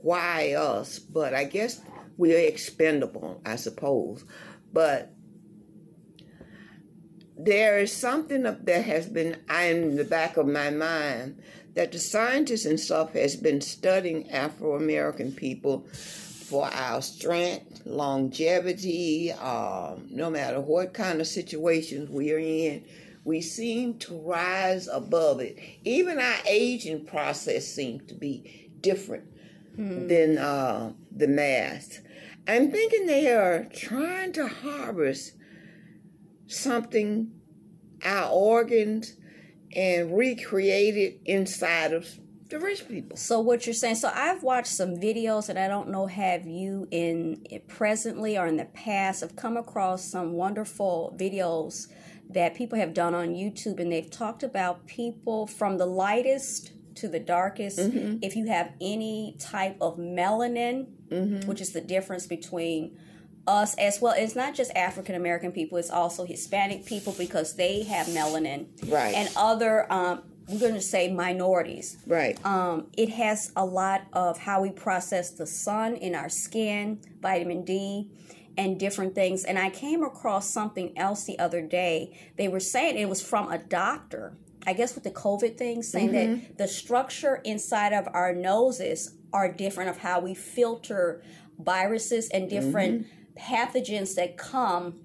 why 0.01 0.53
us, 0.53 0.99
but 0.99 1.33
I 1.33 1.45
guess 1.45 1.81
we're 2.17 2.47
expendable, 2.47 3.41
I 3.45 3.55
suppose. 3.55 4.23
But 4.71 5.13
there 7.41 7.79
is 7.79 7.95
something 7.95 8.45
up 8.45 8.65
that 8.65 8.83
has 8.83 9.07
been 9.07 9.37
in 9.49 9.95
the 9.95 10.03
back 10.03 10.35
of 10.35 10.45
my 10.45 10.69
mind 10.69 11.41
that 11.73 11.93
the 11.93 11.99
scientists 11.99 12.65
and 12.65 12.77
stuff 12.77 13.13
has 13.13 13.37
been 13.37 13.61
studying 13.61 14.29
Afro 14.29 14.75
American 14.75 15.31
people 15.31 15.87
for 15.93 16.65
our 16.65 17.01
strength, 17.01 17.85
longevity, 17.85 19.31
um, 19.31 20.05
no 20.09 20.29
matter 20.29 20.59
what 20.59 20.93
kind 20.93 21.21
of 21.21 21.27
situations 21.27 22.09
we 22.09 22.33
are 22.33 22.39
in, 22.39 22.83
we 23.23 23.39
seem 23.39 23.97
to 23.99 24.19
rise 24.19 24.89
above 24.89 25.39
it. 25.39 25.57
Even 25.85 26.19
our 26.19 26.37
aging 26.45 27.05
process 27.05 27.65
seems 27.65 28.05
to 28.07 28.15
be 28.15 28.69
different 28.81 29.23
than 29.77 30.37
uh, 30.37 30.91
the 31.15 31.27
mass. 31.27 32.01
I'm 32.47 32.69
thinking 32.69 33.05
they 33.05 33.31
are 33.31 33.65
trying 33.71 34.33
to 34.33 34.47
harvest 34.47 35.33
something, 36.49 37.31
our 38.03 38.29
organs, 38.29 39.13
and 39.75 40.17
recreate 40.17 40.97
it 40.97 41.21
inside 41.25 41.93
of 41.93 42.07
the 42.49 42.59
rich 42.59 42.87
people. 42.87 43.15
So 43.15 43.39
what 43.39 43.67
you're 43.67 43.75
saying? 43.75 43.95
So 43.95 44.11
I've 44.13 44.41
watched 44.41 44.67
some 44.67 44.95
videos, 44.95 45.49
and 45.49 45.59
I 45.59 45.67
don't 45.67 45.89
know 45.89 46.07
have 46.07 46.47
you 46.47 46.87
in 46.91 47.45
presently 47.67 48.37
or 48.37 48.47
in 48.47 48.57
the 48.57 48.65
past 48.65 49.21
have 49.21 49.35
come 49.35 49.55
across 49.55 50.03
some 50.03 50.33
wonderful 50.33 51.15
videos 51.19 51.87
that 52.31 52.55
people 52.55 52.79
have 52.79 52.93
done 52.93 53.13
on 53.13 53.29
YouTube, 53.29 53.79
and 53.79 53.91
they've 53.91 54.09
talked 54.09 54.43
about 54.43 54.87
people 54.87 55.45
from 55.45 55.77
the 55.77 55.85
lightest 55.85 56.71
to 56.95 57.07
the 57.07 57.19
darkest. 57.19 57.77
Mm-hmm. 57.79 58.17
If 58.21 58.35
you 58.35 58.47
have 58.47 58.71
any 58.81 59.37
type 59.39 59.77
of 59.79 59.97
melanin, 59.97 60.87
mm-hmm. 61.09 61.47
which 61.47 61.61
is 61.61 61.71
the 61.71 61.81
difference 61.81 62.25
between 62.25 62.97
us 63.49 63.75
as 63.75 63.99
well. 63.99 64.13
It's 64.15 64.35
not 64.35 64.55
just 64.55 64.71
African 64.75 65.15
American 65.15 65.51
people; 65.51 65.77
it's 65.77 65.89
also 65.89 66.25
Hispanic 66.25 66.85
people 66.85 67.13
because 67.17 67.55
they 67.55 67.83
have 67.83 68.07
melanin, 68.07 68.67
right? 68.89 69.13
And 69.15 69.29
other, 69.35 69.91
um, 69.91 70.21
we're 70.47 70.59
going 70.59 70.75
to 70.75 70.81
say 70.81 71.11
minorities, 71.11 71.97
right? 72.05 72.43
Um, 72.45 72.87
it 72.95 73.09
has 73.09 73.51
a 73.55 73.65
lot 73.65 74.03
of 74.13 74.37
how 74.37 74.61
we 74.61 74.71
process 74.71 75.31
the 75.31 75.47
sun 75.47 75.95
in 75.95 76.15
our 76.15 76.29
skin, 76.29 76.99
vitamin 77.21 77.65
D. 77.65 78.11
And 78.57 78.77
different 78.77 79.15
things. 79.15 79.45
And 79.45 79.57
I 79.57 79.69
came 79.69 80.03
across 80.03 80.49
something 80.49 80.97
else 80.97 81.23
the 81.23 81.39
other 81.39 81.61
day. 81.61 82.19
They 82.35 82.49
were 82.49 82.59
saying 82.59 82.97
it 82.97 83.07
was 83.07 83.21
from 83.21 83.49
a 83.49 83.57
doctor 83.57 84.35
I 84.67 84.73
guess 84.73 84.95
with 84.95 85.03
the 85.03 85.11
COVID 85.11 85.57
thing, 85.57 85.81
saying 85.81 86.09
mm-hmm. 86.09 86.33
that 86.33 86.57
the 86.57 86.67
structure 86.67 87.41
inside 87.45 87.93
of 87.93 88.07
our 88.13 88.33
noses 88.33 89.15
are 89.31 89.51
different 89.51 89.89
of 89.89 89.99
how 89.99 90.19
we 90.19 90.33
filter 90.33 91.23
viruses 91.57 92.29
and 92.29 92.49
different 92.49 93.03
mm-hmm 93.03 93.18
pathogens 93.39 94.15
that 94.15 94.37
come 94.37 94.99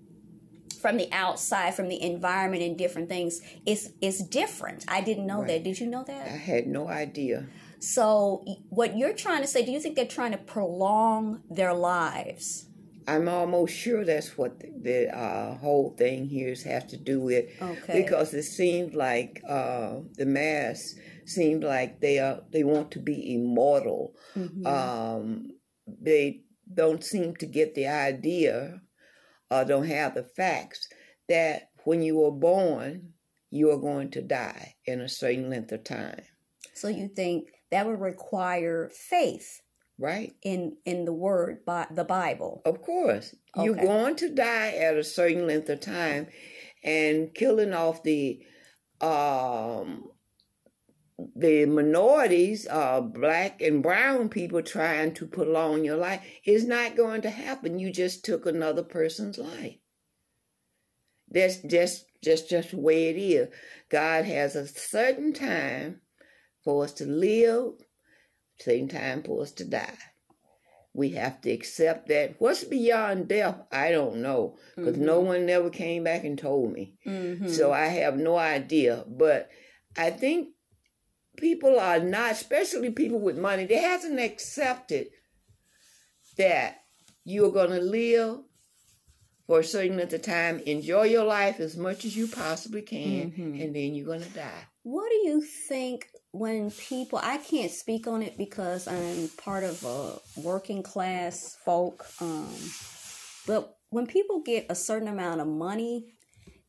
from 0.80 0.98
the 0.98 1.08
outside, 1.12 1.74
from 1.74 1.88
the 1.88 2.02
environment, 2.02 2.62
and 2.62 2.76
different 2.76 3.08
things 3.08 3.40
is 3.64 3.92
is 4.00 4.18
different. 4.18 4.84
I 4.88 5.00
didn't 5.00 5.26
know 5.26 5.40
right. 5.40 5.48
that. 5.48 5.64
Did 5.64 5.80
you 5.80 5.86
know 5.86 6.04
that? 6.04 6.26
I 6.26 6.36
had 6.36 6.66
no 6.66 6.88
idea. 6.88 7.46
So, 7.78 8.44
what 8.68 8.96
you're 8.96 9.14
trying 9.14 9.42
to 9.42 9.48
say? 9.48 9.64
Do 9.64 9.72
you 9.72 9.80
think 9.80 9.96
they're 9.96 10.06
trying 10.06 10.32
to 10.32 10.38
prolong 10.38 11.42
their 11.50 11.74
lives? 11.74 12.66
I'm 13.06 13.28
almost 13.28 13.74
sure 13.74 14.04
that's 14.04 14.38
what 14.38 14.60
the, 14.60 14.72
the 14.80 15.16
uh, 15.16 15.56
whole 15.58 15.94
thing 15.96 16.26
here 16.26 16.54
has 16.64 16.84
to 16.86 16.96
do 16.96 17.20
with. 17.20 17.46
Okay. 17.60 18.02
Because 18.02 18.32
it 18.32 18.44
seems 18.44 18.94
like 18.94 19.42
uh, 19.46 19.96
the 20.16 20.26
mass 20.26 20.94
seems 21.26 21.64
like 21.64 22.00
they 22.00 22.18
are 22.18 22.40
they 22.50 22.64
want 22.64 22.90
to 22.92 22.98
be 22.98 23.34
immortal. 23.34 24.14
Mm-hmm. 24.36 24.66
Um, 24.66 25.50
they 25.86 26.43
don't 26.74 27.04
seem 27.04 27.36
to 27.36 27.46
get 27.46 27.74
the 27.74 27.86
idea 27.86 28.80
or 29.50 29.64
don't 29.64 29.86
have 29.86 30.14
the 30.14 30.24
facts 30.24 30.88
that 31.28 31.70
when 31.84 32.02
you 32.02 32.16
were 32.16 32.32
born, 32.32 33.12
you 33.50 33.70
are 33.70 33.78
going 33.78 34.10
to 34.10 34.22
die 34.22 34.74
in 34.84 35.00
a 35.00 35.08
certain 35.08 35.48
length 35.48 35.72
of 35.72 35.84
time. 35.84 36.22
So 36.74 36.88
you 36.88 37.08
think 37.08 37.50
that 37.70 37.86
would 37.86 38.00
require 38.00 38.90
faith, 38.92 39.60
right? 39.98 40.34
In 40.42 40.76
in 40.84 41.04
the 41.04 41.12
word, 41.12 41.64
by 41.64 41.86
the 41.90 42.04
Bible. 42.04 42.62
Of 42.64 42.82
course, 42.82 43.34
okay. 43.56 43.64
you're 43.64 43.76
going 43.76 44.16
to 44.16 44.34
die 44.34 44.72
at 44.72 44.96
a 44.96 45.04
certain 45.04 45.46
length 45.46 45.68
of 45.68 45.80
time, 45.80 46.26
and 46.82 47.32
killing 47.34 47.72
off 47.72 48.02
the 48.02 48.40
um 49.00 50.08
the 51.36 51.64
minorities, 51.66 52.66
uh, 52.68 53.00
black 53.00 53.60
and 53.60 53.82
brown 53.82 54.28
people 54.28 54.62
trying 54.62 55.14
to 55.14 55.26
prolong 55.26 55.84
your 55.84 55.96
life 55.96 56.22
is 56.44 56.66
not 56.66 56.96
going 56.96 57.22
to 57.22 57.30
happen. 57.30 57.78
You 57.78 57.92
just 57.92 58.24
took 58.24 58.46
another 58.46 58.82
person's 58.82 59.38
life. 59.38 59.76
That's 61.28 61.58
just 61.58 62.06
just 62.22 62.48
just 62.48 62.70
the 62.70 62.78
way 62.78 63.08
it 63.08 63.16
is. 63.16 63.48
God 63.90 64.24
has 64.24 64.56
a 64.56 64.66
certain 64.66 65.32
time 65.32 66.00
for 66.64 66.84
us 66.84 66.92
to 66.94 67.06
live, 67.06 67.74
certain 68.58 68.88
time 68.88 69.22
for 69.22 69.42
us 69.42 69.52
to 69.52 69.64
die. 69.64 69.98
We 70.94 71.10
have 71.10 71.40
to 71.42 71.50
accept 71.50 72.08
that. 72.08 72.36
What's 72.38 72.64
beyond 72.64 73.28
death? 73.28 73.56
I 73.72 73.90
don't 73.90 74.16
know 74.16 74.56
because 74.76 74.94
mm-hmm. 74.94 75.04
no 75.04 75.20
one 75.20 75.44
never 75.44 75.68
came 75.70 76.04
back 76.04 76.24
and 76.24 76.38
told 76.38 76.72
me. 76.72 76.94
Mm-hmm. 77.04 77.48
So 77.48 77.72
I 77.72 77.86
have 77.86 78.16
no 78.16 78.36
idea. 78.36 79.04
But 79.08 79.50
I 79.96 80.10
think 80.10 80.50
people 81.36 81.78
are 81.78 82.00
not, 82.00 82.32
especially 82.32 82.90
people 82.90 83.20
with 83.20 83.38
money, 83.38 83.66
they 83.66 83.80
hasn't 83.80 84.20
accepted 84.20 85.08
that 86.36 86.82
you 87.24 87.44
are 87.46 87.50
going 87.50 87.70
to 87.70 87.80
live 87.80 88.40
for 89.46 89.60
a 89.60 89.64
certain 89.64 89.96
length 89.96 90.12
of 90.12 90.22
time, 90.22 90.60
enjoy 90.60 91.04
your 91.04 91.24
life 91.24 91.60
as 91.60 91.76
much 91.76 92.04
as 92.04 92.16
you 92.16 92.26
possibly 92.26 92.82
can, 92.82 93.30
mm-hmm. 93.30 93.60
and 93.60 93.76
then 93.76 93.94
you're 93.94 94.06
going 94.06 94.22
to 94.22 94.28
die. 94.30 94.64
What 94.82 95.08
do 95.10 95.28
you 95.28 95.42
think 95.68 96.06
when 96.32 96.70
people, 96.70 97.20
I 97.22 97.38
can't 97.38 97.70
speak 97.70 98.06
on 98.06 98.22
it 98.22 98.38
because 98.38 98.88
I'm 98.88 99.28
part 99.36 99.64
of 99.64 99.84
a 99.84 100.40
working 100.40 100.82
class 100.82 101.56
folk, 101.64 102.06
um, 102.20 102.48
but 103.46 103.76
when 103.90 104.06
people 104.06 104.40
get 104.40 104.66
a 104.68 104.74
certain 104.74 105.08
amount 105.08 105.40
of 105.40 105.46
money, 105.46 106.06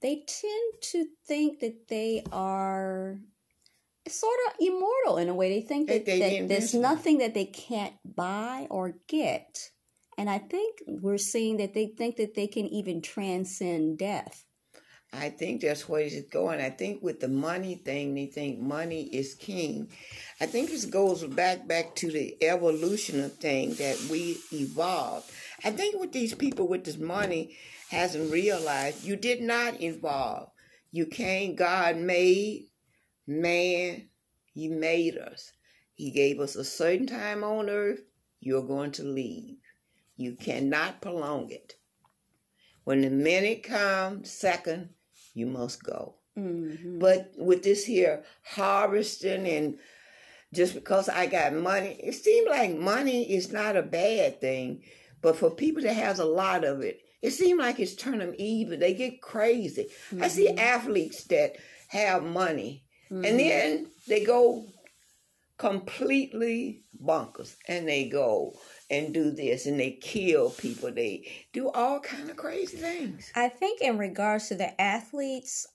they 0.01 0.23
tend 0.27 0.73
to 0.81 1.05
think 1.25 1.61
that 1.61 1.87
they 1.87 2.23
are 2.31 3.17
sort 4.07 4.37
of 4.47 4.53
immortal 4.59 5.17
in 5.17 5.29
a 5.29 5.33
way. 5.33 5.49
They 5.49 5.65
think 5.65 5.87
that, 5.89 6.05
they, 6.05 6.19
they 6.19 6.39
that 6.41 6.47
there's 6.49 6.73
nothing 6.73 7.19
that 7.19 7.33
they 7.33 7.45
can't 7.45 7.95
buy 8.03 8.67
or 8.69 8.95
get. 9.07 9.71
And 10.17 10.29
I 10.29 10.37
think 10.37 10.79
we're 10.87 11.17
seeing 11.17 11.57
that 11.57 11.73
they 11.73 11.87
think 11.87 12.17
that 12.17 12.35
they 12.35 12.47
can 12.47 12.67
even 12.67 13.01
transcend 13.01 13.97
death. 13.97 14.45
I 15.13 15.29
think 15.29 15.61
that's 15.61 15.87
where 15.87 16.01
it's 16.01 16.29
going. 16.29 16.59
I 16.59 16.69
think 16.69 17.01
with 17.01 17.19
the 17.19 17.27
money 17.27 17.75
thing, 17.75 18.15
they 18.15 18.25
think 18.25 18.59
money 18.59 19.03
is 19.03 19.35
king. 19.35 19.89
I 20.41 20.45
think 20.45 20.69
this 20.69 20.85
goes 20.85 21.23
back 21.23 21.67
back 21.67 21.95
to 21.95 22.11
the 22.11 22.35
evolution 22.43 23.23
of 23.23 23.33
things 23.33 23.77
that 23.77 23.97
we 24.09 24.37
evolved. 24.51 25.31
I 25.63 25.71
think 25.71 25.99
with 25.99 26.11
these 26.11 26.33
people 26.33 26.67
with 26.67 26.83
this 26.83 26.97
money 26.97 27.55
hasn't 27.89 28.31
realized 28.31 29.05
you 29.05 29.15
did 29.15 29.41
not 29.41 29.81
evolve. 29.81 30.49
You 30.91 31.05
came, 31.05 31.55
God 31.55 31.97
made 31.97 32.67
man, 33.27 34.09
he 34.53 34.67
made 34.67 35.17
us. 35.17 35.51
He 35.93 36.11
gave 36.11 36.39
us 36.39 36.55
a 36.55 36.63
certain 36.63 37.07
time 37.07 37.43
on 37.43 37.69
earth. 37.69 38.01
You're 38.39 38.63
going 38.63 38.91
to 38.93 39.03
leave. 39.03 39.57
You 40.17 40.35
cannot 40.35 41.01
prolong 41.01 41.49
it. 41.51 41.75
When 42.83 43.01
the 43.01 43.09
minute 43.09 43.63
comes, 43.63 44.31
second, 44.31 44.89
you 45.33 45.45
must 45.45 45.83
go. 45.83 46.15
Mm-hmm. 46.37 46.99
But 46.99 47.31
with 47.37 47.63
this 47.63 47.85
here 47.85 48.23
harvesting 48.43 49.47
and 49.47 49.77
just 50.53 50.73
because 50.73 51.09
I 51.09 51.25
got 51.25 51.53
money, 51.53 51.99
it 52.01 52.13
seems 52.13 52.49
like 52.49 52.77
money 52.77 53.33
is 53.33 53.51
not 53.51 53.75
a 53.75 53.81
bad 53.81 54.39
thing. 54.39 54.83
But 55.21 55.35
for 55.35 55.49
people 55.49 55.83
that 55.83 55.93
has 55.93 56.19
a 56.19 56.25
lot 56.25 56.63
of 56.63 56.81
it, 56.81 57.01
it 57.21 57.31
seems 57.31 57.59
like 57.59 57.79
it's 57.79 57.95
turning 57.95 58.19
them 58.19 58.35
evil. 58.37 58.77
They 58.77 58.93
get 58.93 59.21
crazy. 59.21 59.87
Mm-hmm. 60.11 60.23
I 60.23 60.27
see 60.27 60.47
mm-hmm. 60.47 60.59
athletes 60.59 61.23
that 61.25 61.55
have 61.87 62.23
money 62.23 62.84
Mm-hmm. 63.11 63.25
And 63.25 63.39
then 63.39 63.87
they 64.07 64.23
go 64.23 64.65
completely 65.57 66.83
bonkers 67.01 67.55
and 67.67 67.87
they 67.87 68.09
go 68.09 68.57
and 68.89 69.13
do 69.13 69.31
this 69.31 69.65
and 69.65 69.79
they 69.79 69.91
kill 69.91 70.49
people. 70.49 70.91
They 70.91 71.31
do 71.53 71.69
all 71.69 71.99
kind 71.99 72.29
of 72.29 72.35
crazy 72.35 72.77
things. 72.77 73.31
I 73.35 73.49
think 73.49 73.81
in 73.81 73.97
regards 73.97 74.49
to 74.49 74.55
the 74.55 74.79
athletes 74.79 75.67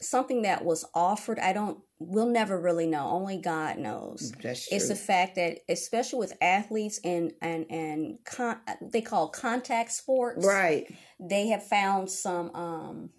something 0.00 0.42
that 0.42 0.62
was 0.62 0.84
offered 0.92 1.38
i 1.38 1.50
don't 1.50 1.78
we'll 2.06 2.26
never 2.26 2.60
really 2.60 2.86
know. 2.86 3.08
Only 3.08 3.38
god 3.38 3.78
knows. 3.78 4.32
That's 4.42 4.68
true. 4.68 4.76
it's 4.76 4.88
the 4.88 4.96
fact 4.96 5.36
that 5.36 5.58
especially 5.68 6.18
with 6.18 6.36
athletes 6.40 7.00
and 7.04 7.32
and 7.40 7.66
and 7.70 8.18
con, 8.24 8.58
they 8.80 9.00
call 9.00 9.28
contact 9.28 9.92
sports 9.92 10.46
right. 10.46 10.86
they 11.20 11.48
have 11.48 11.66
found 11.66 12.10
some 12.10 12.54
um 12.54 13.10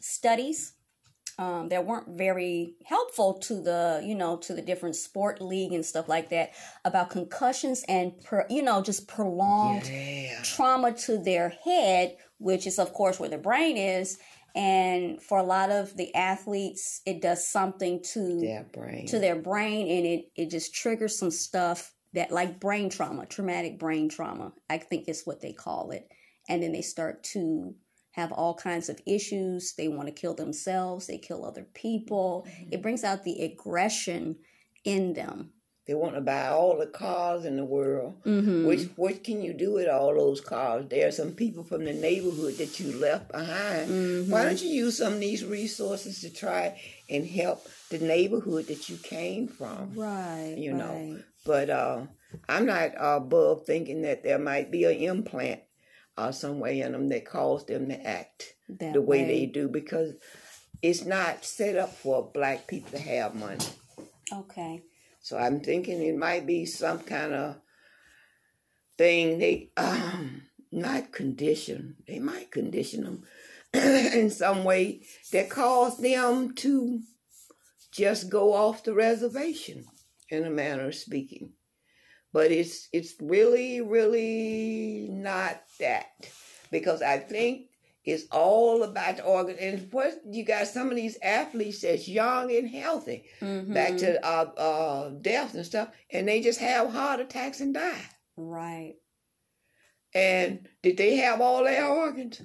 studies 0.00 0.73
um, 1.38 1.68
that 1.68 1.84
weren't 1.84 2.16
very 2.16 2.74
helpful 2.84 3.34
to 3.40 3.60
the 3.60 4.02
you 4.04 4.14
know 4.14 4.36
to 4.36 4.54
the 4.54 4.62
different 4.62 4.96
sport 4.96 5.40
league 5.40 5.72
and 5.72 5.84
stuff 5.84 6.08
like 6.08 6.30
that 6.30 6.50
about 6.84 7.10
concussions 7.10 7.84
and 7.88 8.12
per, 8.22 8.46
you 8.48 8.62
know 8.62 8.82
just 8.82 9.08
prolonged 9.08 9.88
yeah. 9.88 10.40
trauma 10.42 10.92
to 10.92 11.18
their 11.18 11.50
head 11.64 12.16
which 12.38 12.66
is 12.66 12.78
of 12.78 12.92
course 12.92 13.18
where 13.18 13.30
the 13.30 13.38
brain 13.38 13.76
is. 13.76 14.18
And 14.56 15.20
for 15.20 15.38
a 15.38 15.42
lot 15.42 15.70
of 15.70 15.96
the 15.96 16.14
athletes 16.14 17.00
it 17.04 17.20
does 17.20 17.48
something 17.48 18.02
to 18.12 18.40
their 18.40 18.66
brain. 18.72 19.06
to 19.08 19.18
their 19.18 19.34
brain 19.34 19.88
and 19.88 20.06
it 20.06 20.30
it 20.36 20.50
just 20.50 20.74
triggers 20.74 21.18
some 21.18 21.32
stuff 21.32 21.92
that 22.12 22.30
like 22.30 22.60
brain 22.60 22.88
trauma 22.88 23.26
traumatic 23.26 23.80
brain 23.80 24.08
trauma 24.08 24.52
i 24.70 24.78
think 24.78 25.08
is 25.08 25.22
what 25.24 25.40
they 25.40 25.52
call 25.52 25.90
it. 25.90 26.08
And 26.48 26.62
then 26.62 26.72
they 26.72 26.82
start 26.82 27.24
to 27.32 27.74
have 28.14 28.30
all 28.30 28.54
kinds 28.54 28.88
of 28.88 29.00
issues. 29.06 29.74
They 29.74 29.88
want 29.88 30.06
to 30.06 30.12
kill 30.12 30.34
themselves, 30.34 31.06
they 31.06 31.18
kill 31.18 31.44
other 31.44 31.66
people. 31.74 32.46
Mm-hmm. 32.48 32.72
It 32.72 32.82
brings 32.82 33.02
out 33.02 33.24
the 33.24 33.42
aggression 33.42 34.36
in 34.84 35.14
them. 35.14 35.50
They 35.86 35.94
want 35.94 36.14
to 36.14 36.22
buy 36.22 36.48
all 36.48 36.78
the 36.78 36.86
cars 36.86 37.44
in 37.44 37.56
the 37.56 37.64
world. 37.64 38.22
Mm-hmm. 38.24 38.66
Which 38.66 38.88
what 38.96 39.22
can 39.22 39.42
you 39.42 39.52
do 39.52 39.74
with 39.74 39.88
all 39.88 40.14
those 40.14 40.40
cars? 40.40 40.86
There 40.88 41.08
are 41.08 41.12
some 41.12 41.32
people 41.32 41.64
from 41.64 41.84
the 41.84 41.92
neighborhood 41.92 42.56
that 42.58 42.80
you 42.80 42.96
left 42.96 43.32
behind. 43.32 43.90
Mhm. 43.90 44.28
Why 44.28 44.44
don't 44.44 44.62
you 44.62 44.70
use 44.70 44.96
some 44.96 45.14
of 45.14 45.20
these 45.20 45.44
resources 45.44 46.20
to 46.20 46.30
try 46.30 46.80
and 47.10 47.26
help 47.26 47.66
the 47.90 47.98
neighborhood 47.98 48.68
that 48.68 48.88
you 48.88 48.96
came 48.96 49.46
from? 49.46 49.92
Right. 49.94 50.54
You 50.56 50.72
know. 50.72 51.18
But 51.44 51.68
uh, 51.68 52.06
I'm 52.48 52.64
not 52.64 52.92
above 52.96 53.66
thinking 53.66 54.02
that 54.02 54.22
there 54.22 54.38
might 54.38 54.70
be 54.70 54.84
an 54.84 54.96
implant 54.96 55.60
or 56.16 56.32
some 56.32 56.60
way 56.60 56.80
in 56.80 56.92
them 56.92 57.08
that 57.08 57.24
cause 57.24 57.66
them 57.66 57.88
to 57.88 58.06
act 58.06 58.54
That 58.68 58.92
the 58.92 59.02
way, 59.02 59.24
they 59.24 59.46
do 59.46 59.68
because 59.68 60.14
it's 60.82 61.04
not 61.04 61.44
set 61.44 61.76
up 61.76 61.94
for 61.94 62.30
black 62.32 62.66
people 62.66 62.90
to 62.92 62.98
have 62.98 63.34
money. 63.34 63.64
Okay. 64.32 64.82
So 65.20 65.38
I'm 65.38 65.60
thinking 65.60 66.02
it 66.02 66.16
might 66.16 66.46
be 66.46 66.66
some 66.66 67.00
kind 67.00 67.32
of 67.34 67.56
thing 68.96 69.38
they 69.38 69.70
um 69.76 70.42
not 70.70 71.12
condition. 71.12 71.96
They 72.06 72.18
might 72.18 72.50
condition 72.50 73.04
them 73.04 73.22
in 73.72 74.30
some 74.30 74.64
way 74.64 75.02
that 75.32 75.50
cause 75.50 75.98
them 75.98 76.54
to 76.56 77.00
just 77.92 78.28
go 78.28 78.52
off 78.52 78.82
the 78.82 78.92
reservation 78.92 79.84
in 80.28 80.44
a 80.44 80.50
manner 80.50 80.88
of 80.88 80.94
speaking. 80.94 81.52
But 82.34 82.50
it's 82.50 82.88
it's 82.92 83.14
really, 83.20 83.80
really 83.80 85.08
not 85.10 85.62
that. 85.78 86.06
Because 86.72 87.00
I 87.00 87.18
think 87.18 87.68
it's 88.04 88.24
all 88.32 88.82
about 88.82 89.16
the 89.18 89.24
organ 89.24 89.56
and 89.58 89.90
what 89.92 90.14
you 90.28 90.44
got 90.44 90.66
some 90.66 90.90
of 90.90 90.96
these 90.96 91.16
athletes 91.22 91.80
that's 91.82 92.08
young 92.08 92.50
and 92.54 92.68
healthy 92.68 93.24
Mhm. 93.40 93.72
back 93.72 93.96
to 93.98 94.10
uh, 94.26 94.50
uh, 94.68 95.08
death 95.10 95.54
and 95.54 95.64
stuff, 95.64 95.88
and 96.10 96.26
they 96.26 96.40
just 96.42 96.58
have 96.58 96.90
heart 96.90 97.20
attacks 97.20 97.60
and 97.60 97.72
die. 97.72 98.04
Right. 98.36 98.96
And 100.12 100.68
did 100.82 100.96
they 100.96 101.16
have 101.18 101.40
all 101.40 101.62
their 101.64 101.86
organs? 101.86 102.42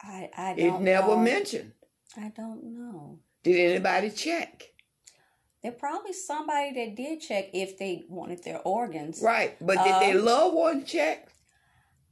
I 0.00 0.30
I 0.36 0.52
It 0.52 0.68
don't 0.70 0.82
never 0.84 1.16
know. 1.16 1.22
mentioned. 1.34 1.72
I 2.16 2.28
don't 2.34 2.62
know. 2.64 3.18
Did 3.42 3.70
anybody 3.72 4.10
check? 4.10 4.69
There 5.62 5.72
probably 5.72 6.14
somebody 6.14 6.72
that 6.72 6.96
did 6.96 7.20
check 7.20 7.50
if 7.52 7.78
they 7.78 8.04
wanted 8.08 8.42
their 8.44 8.60
organs. 8.60 9.20
Right, 9.22 9.56
but 9.60 9.76
did 9.84 10.00
their 10.00 10.18
Um, 10.18 10.24
loved 10.24 10.56
one 10.56 10.84
check? 10.84 11.28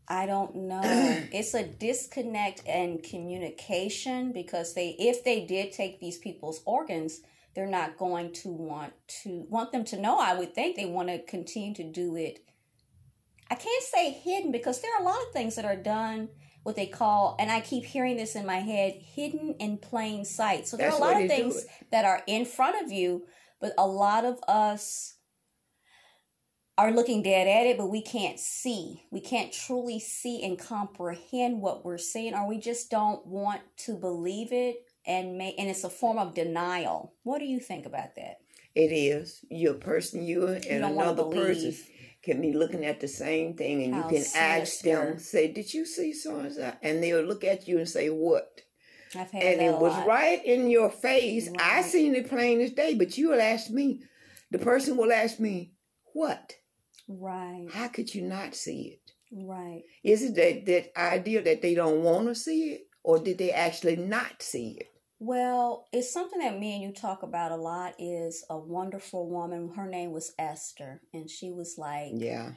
I 0.06 0.26
don't 0.26 0.54
know. 0.54 0.80
it's 1.32 1.54
a 1.54 1.64
disconnect 1.64 2.62
and 2.66 3.02
communication 3.02 4.32
because 4.32 4.74
they 4.74 4.90
if 4.98 5.24
they 5.24 5.46
did 5.46 5.72
take 5.72 5.98
these 5.98 6.18
people's 6.18 6.60
organs, 6.66 7.20
they're 7.54 7.66
not 7.66 7.96
going 7.96 8.32
to 8.34 8.50
want 8.50 8.92
to 9.22 9.46
want 9.48 9.72
them 9.72 9.84
to 9.86 9.98
know. 9.98 10.18
I 10.18 10.34
would 10.34 10.54
think 10.54 10.76
they 10.76 10.86
want 10.86 11.08
to 11.08 11.18
continue 11.18 11.74
to 11.74 11.84
do 11.84 12.16
it. 12.16 12.40
I 13.50 13.54
can't 13.54 13.84
say 13.84 14.10
hidden 14.10 14.52
because 14.52 14.82
there 14.82 14.94
are 14.94 15.00
a 15.00 15.04
lot 15.04 15.22
of 15.26 15.32
things 15.32 15.56
that 15.56 15.64
are 15.64 15.76
done 15.76 16.28
what 16.64 16.76
they 16.76 16.86
call 16.86 17.34
and 17.38 17.50
I 17.50 17.60
keep 17.60 17.84
hearing 17.84 18.18
this 18.18 18.36
in 18.36 18.44
my 18.44 18.58
head 18.58 18.92
hidden 18.92 19.54
in 19.58 19.78
plain 19.78 20.26
sight. 20.26 20.68
So 20.68 20.76
there 20.76 20.90
That's 20.90 21.00
are 21.00 21.10
a 21.10 21.12
lot 21.12 21.22
of 21.22 21.28
things 21.28 21.64
that 21.90 22.04
are 22.04 22.22
in 22.26 22.44
front 22.44 22.84
of 22.84 22.92
you, 22.92 23.24
but 23.60 23.72
a 23.78 23.86
lot 23.86 24.24
of 24.24 24.38
us 24.46 25.14
are 26.76 26.92
looking 26.92 27.22
dead 27.22 27.48
at 27.48 27.66
it, 27.66 27.76
but 27.76 27.88
we 27.88 28.00
can't 28.00 28.38
see. 28.38 29.02
We 29.10 29.20
can't 29.20 29.52
truly 29.52 29.98
see 29.98 30.44
and 30.44 30.56
comprehend 30.56 31.60
what 31.60 31.84
we're 31.84 31.98
seeing, 31.98 32.34
or 32.34 32.46
we 32.46 32.58
just 32.58 32.90
don't 32.90 33.26
want 33.26 33.62
to 33.78 33.94
believe 33.94 34.52
it 34.52 34.84
and 35.04 35.36
make 35.36 35.56
and 35.58 35.68
it's 35.68 35.84
a 35.84 35.90
form 35.90 36.18
of 36.18 36.34
denial. 36.34 37.14
What 37.24 37.40
do 37.40 37.46
you 37.46 37.58
think 37.58 37.84
about 37.84 38.14
that? 38.14 38.38
It 38.74 38.92
is. 38.92 39.44
You're 39.50 39.74
a 39.74 39.78
person, 39.78 40.22
you 40.22 40.46
and 40.46 40.84
another 40.84 41.24
person 41.24 41.74
can 42.22 42.40
be 42.40 42.52
looking 42.52 42.84
at 42.84 43.00
the 43.00 43.08
same 43.08 43.54
thing, 43.54 43.82
and 43.82 43.94
How 43.94 44.08
you 44.08 44.16
can 44.16 44.26
ask 44.36 44.80
them, 44.80 45.18
say, 45.18 45.48
"Did 45.48 45.74
you 45.74 45.84
see 45.84 46.12
so 46.12 46.38
and 46.38 46.52
so?" 46.52 46.72
And 46.82 47.02
they'll 47.02 47.22
look 47.22 47.42
at 47.42 47.66
you 47.66 47.78
and 47.78 47.88
say, 47.88 48.08
"What?" 48.10 48.62
I've 49.14 49.30
had 49.30 49.42
and 49.42 49.60
it 49.60 49.72
was 49.72 49.92
lot. 49.92 50.06
right 50.06 50.44
in 50.44 50.68
your 50.70 50.90
face. 50.90 51.48
I 51.58 51.82
seen 51.82 52.14
it 52.14 52.28
plain 52.28 52.60
as 52.60 52.72
day, 52.72 52.94
but 52.94 53.16
you 53.16 53.30
will 53.30 53.40
ask 53.40 53.70
me, 53.70 54.02
the 54.50 54.58
person 54.58 54.96
will 54.96 55.12
ask 55.12 55.38
me, 55.38 55.72
what? 56.12 56.54
Right, 57.08 57.68
How 57.72 57.88
could 57.88 58.14
you 58.14 58.22
not 58.22 58.54
see 58.54 58.98
it? 58.98 59.12
right. 59.32 59.82
Is 60.04 60.22
it 60.22 60.34
that, 60.36 60.66
that 60.66 60.98
idea 60.98 61.42
that 61.42 61.62
they 61.62 61.74
don't 61.74 62.02
want 62.02 62.28
to 62.28 62.34
see 62.34 62.72
it, 62.72 62.88
or 63.02 63.18
did 63.18 63.38
they 63.38 63.50
actually 63.50 63.96
not 63.96 64.42
see 64.42 64.76
it? 64.80 64.88
Well, 65.20 65.86
it's 65.92 66.12
something 66.12 66.38
that 66.40 66.58
me 66.58 66.74
and 66.74 66.82
you 66.82 66.92
talk 66.92 67.22
about 67.22 67.50
a 67.50 67.56
lot 67.56 67.94
is 67.98 68.44
a 68.48 68.56
wonderful 68.56 69.28
woman. 69.28 69.72
Her 69.74 69.86
name 69.88 70.12
was 70.12 70.32
Esther, 70.38 71.00
and 71.12 71.28
she 71.28 71.50
was 71.50 71.76
like 71.76 72.12
Yeah. 72.14 72.52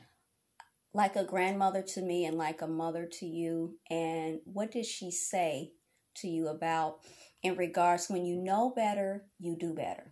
like 0.93 1.15
a 1.15 1.23
grandmother 1.23 1.81
to 1.81 2.01
me 2.01 2.25
and 2.25 2.37
like 2.37 2.61
a 2.61 2.67
mother 2.67 3.07
to 3.19 3.25
you. 3.25 3.77
And 3.89 4.41
what 4.45 4.71
did 4.71 4.85
she 4.85 5.09
say 5.11 5.71
to 6.15 6.27
you 6.27 6.47
about 6.47 6.97
in 7.43 7.55
regards 7.55 8.09
when 8.09 8.25
you 8.25 8.37
know 8.37 8.71
better, 8.75 9.25
you 9.39 9.55
do 9.59 9.73
better? 9.73 10.11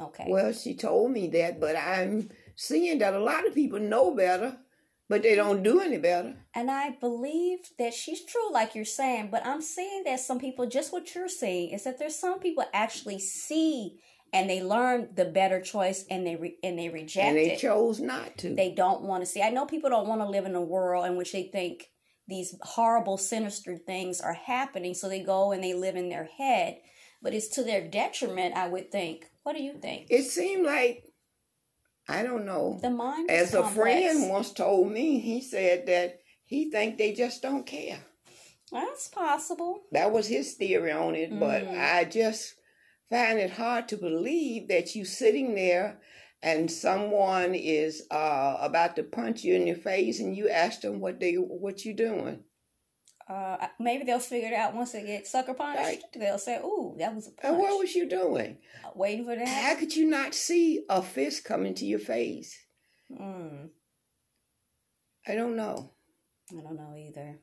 Okay. 0.00 0.26
Well, 0.28 0.52
she 0.52 0.74
told 0.74 1.12
me 1.12 1.28
that, 1.28 1.60
but 1.60 1.76
I'm 1.76 2.30
seeing 2.56 2.98
that 2.98 3.14
a 3.14 3.18
lot 3.22 3.46
of 3.46 3.54
people 3.54 3.78
know 3.78 4.14
better, 4.14 4.56
but 5.08 5.22
they 5.22 5.34
don't 5.36 5.62
do 5.62 5.80
any 5.80 5.98
better. 5.98 6.34
and 6.54 6.70
I 6.70 6.90
believe 7.00 7.58
that 7.78 7.94
she's 7.94 8.24
true, 8.24 8.50
like 8.52 8.74
you're 8.74 8.84
saying, 8.84 9.28
but 9.30 9.46
I'm 9.46 9.60
seeing 9.60 10.02
that 10.04 10.20
some 10.20 10.40
people, 10.40 10.66
just 10.66 10.92
what 10.92 11.14
you're 11.14 11.28
saying, 11.28 11.70
is 11.70 11.84
that 11.84 11.98
there's 11.98 12.16
some 12.18 12.40
people 12.40 12.64
actually 12.72 13.20
see 13.20 14.00
and 14.32 14.50
they 14.50 14.62
learn 14.64 15.10
the 15.14 15.26
better 15.26 15.60
choice 15.60 16.04
and 16.10 16.26
they 16.26 16.34
re- 16.34 16.58
and 16.64 16.76
they 16.76 16.88
reject 16.88 17.28
and 17.28 17.36
they 17.36 17.52
it. 17.52 17.58
chose 17.60 18.00
not 18.00 18.36
to. 18.38 18.52
they 18.54 18.72
don't 18.74 19.02
want 19.02 19.22
to 19.22 19.26
see. 19.30 19.42
I 19.42 19.50
know 19.50 19.64
people 19.66 19.90
don't 19.90 20.08
want 20.08 20.22
to 20.22 20.28
live 20.28 20.44
in 20.46 20.56
a 20.56 20.60
world 20.60 21.06
in 21.06 21.14
which 21.16 21.30
they 21.30 21.44
think 21.44 21.90
these 22.26 22.54
horrible, 22.62 23.18
sinister 23.18 23.76
things 23.76 24.20
are 24.20 24.34
happening, 24.34 24.94
so 24.94 25.08
they 25.08 25.22
go 25.22 25.52
and 25.52 25.62
they 25.62 25.74
live 25.74 25.96
in 25.96 26.08
their 26.08 26.28
head. 26.38 26.78
But 27.22 27.34
it's 27.34 27.48
to 27.48 27.62
their 27.64 27.86
detriment, 27.86 28.56
I 28.56 28.68
would 28.68 28.90
think. 28.90 29.26
What 29.42 29.56
do 29.56 29.62
you 29.62 29.74
think? 29.74 30.06
it 30.10 30.24
seemed 30.24 30.64
like, 30.64 31.04
I 32.08 32.22
don't 32.22 32.44
know. 32.44 32.78
The 32.80 32.90
mind 32.90 33.30
As 33.30 33.54
a 33.54 33.64
friend 33.64 34.28
once 34.28 34.52
told 34.52 34.90
me, 34.90 35.18
he 35.20 35.40
said 35.40 35.86
that 35.86 36.20
he 36.44 36.70
think 36.70 36.98
they 36.98 37.12
just 37.12 37.42
don't 37.42 37.66
care. 37.66 37.98
That's 38.72 39.08
possible. 39.08 39.82
That 39.92 40.12
was 40.12 40.26
his 40.26 40.54
theory 40.54 40.92
on 40.92 41.14
it, 41.14 41.38
but 41.38 41.64
Mhm. 41.64 41.78
I 41.78 42.04
just 42.04 42.54
find 43.08 43.38
it 43.38 43.50
hard 43.50 43.88
to 43.88 43.96
believe 43.96 44.68
that 44.68 44.94
you 44.94 45.04
sitting 45.04 45.54
there 45.54 46.00
and 46.44 46.70
someone 46.70 47.54
is 47.54 48.06
uh, 48.10 48.58
about 48.60 48.96
to 48.96 49.02
punch 49.02 49.42
you 49.44 49.54
in 49.54 49.66
your 49.66 49.76
face 49.76 50.20
and 50.20 50.36
you 50.36 50.50
ask 50.50 50.82
them 50.82 51.00
what 51.00 51.18
they 51.18 51.34
what 51.34 51.84
you 51.86 51.94
doing. 51.94 52.44
Uh, 53.26 53.68
maybe 53.80 54.04
they'll 54.04 54.18
figure 54.18 54.50
it 54.50 54.54
out 54.54 54.74
once 54.74 54.92
they 54.92 55.02
get 55.02 55.26
sucker 55.26 55.54
punched. 55.54 55.80
Right. 55.80 56.02
They'll 56.14 56.38
say, 56.38 56.58
"Ooh, 56.58 56.94
that 56.98 57.14
was 57.14 57.26
a 57.26 57.30
And 57.30 57.56
punch." 57.56 57.58
what 57.58 57.78
was 57.78 57.94
you 57.94 58.06
doing? 58.06 58.58
Waiting 58.94 59.24
for 59.24 59.34
that. 59.34 59.48
How 59.48 59.74
could 59.76 59.96
you 59.96 60.06
not 60.06 60.34
see 60.34 60.84
a 60.90 61.00
fist 61.00 61.44
coming 61.44 61.74
to 61.76 61.86
your 61.86 61.98
face? 61.98 62.54
Mm, 63.10 63.70
I 65.26 65.34
don't 65.34 65.56
know. 65.56 65.92
I 66.52 66.60
don't 66.60 66.76
know 66.76 66.94
either. 66.94 67.38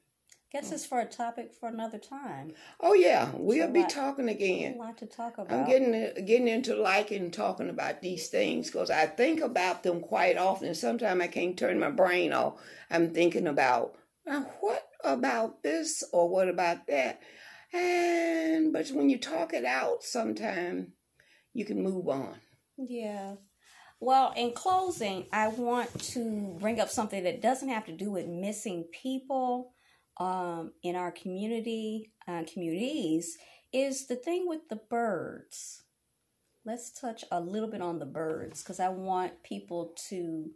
Guess 0.52 0.72
it's 0.74 0.86
for 0.86 1.00
a 1.00 1.06
topic 1.06 1.54
for 1.58 1.70
another 1.70 1.98
time. 1.98 2.54
Oh 2.82 2.94
yeah, 2.94 3.30
we'll 3.36 3.70
a 3.70 3.72
be 3.72 3.82
lot- 3.82 3.90
talking 3.90 4.28
A 4.28 4.32
again. 4.34 4.78
lot 4.78 4.98
to 4.98 5.06
talk 5.06 5.38
about. 5.38 5.52
I'm 5.58 5.66
getting 5.66 5.96
uh, 5.96 6.12
getting 6.26 6.50
into 6.50 6.76
liking 6.76 7.32
talking 7.32 7.70
about 7.70 8.02
these 8.02 8.28
things 8.28 8.70
because 8.70 8.90
I 8.90 9.06
think 9.06 9.40
about 9.40 9.84
them 9.84 10.02
quite 10.02 10.38
often. 10.38 10.76
Sometimes 10.76 11.22
I 11.22 11.28
can't 11.28 11.58
turn 11.58 11.80
my 11.80 11.90
brain 11.90 12.34
off. 12.34 12.62
I'm 12.90 13.14
thinking 13.14 13.48
about 13.48 13.96
what 14.60 14.88
about 15.04 15.64
this 15.64 16.04
or 16.12 16.28
what 16.30 16.50
about 16.50 16.86
that, 16.88 17.22
and 17.74 18.74
but 18.74 18.90
when 18.90 19.10
you 19.10 19.18
talk 19.18 19.54
it 19.54 19.66
out, 19.66 20.04
sometimes 20.04 20.90
you 21.54 21.64
can 21.66 21.82
move 21.82 22.08
on. 22.10 22.36
Yeah. 22.78 23.36
Well, 24.00 24.34
in 24.36 24.52
closing, 24.54 25.28
I 25.32 25.48
want 25.50 25.98
to 26.14 26.58
bring 26.60 26.80
up 26.80 26.90
something 26.90 27.24
that 27.24 27.42
doesn't 27.42 27.70
have 27.70 27.86
to 27.86 27.92
do 27.92 28.12
with 28.12 28.26
missing 28.28 28.86
people 28.92 29.74
um, 30.18 30.74
in 30.84 30.96
our 30.96 31.12
community, 31.12 32.12
uh, 32.28 32.44
communities, 32.52 33.38
is 33.74 34.08
the 34.08 34.16
thing 34.16 34.48
with 34.48 34.68
the 34.70 34.76
birds. 34.76 35.84
Let's 36.66 36.92
touch 36.92 37.24
a 37.32 37.40
little 37.40 37.70
bit 37.70 37.82
on 37.82 38.00
the 38.00 38.06
birds 38.06 38.62
because 38.62 38.80
I 38.80 38.90
want 38.90 39.42
people 39.44 39.94
to. 40.10 40.52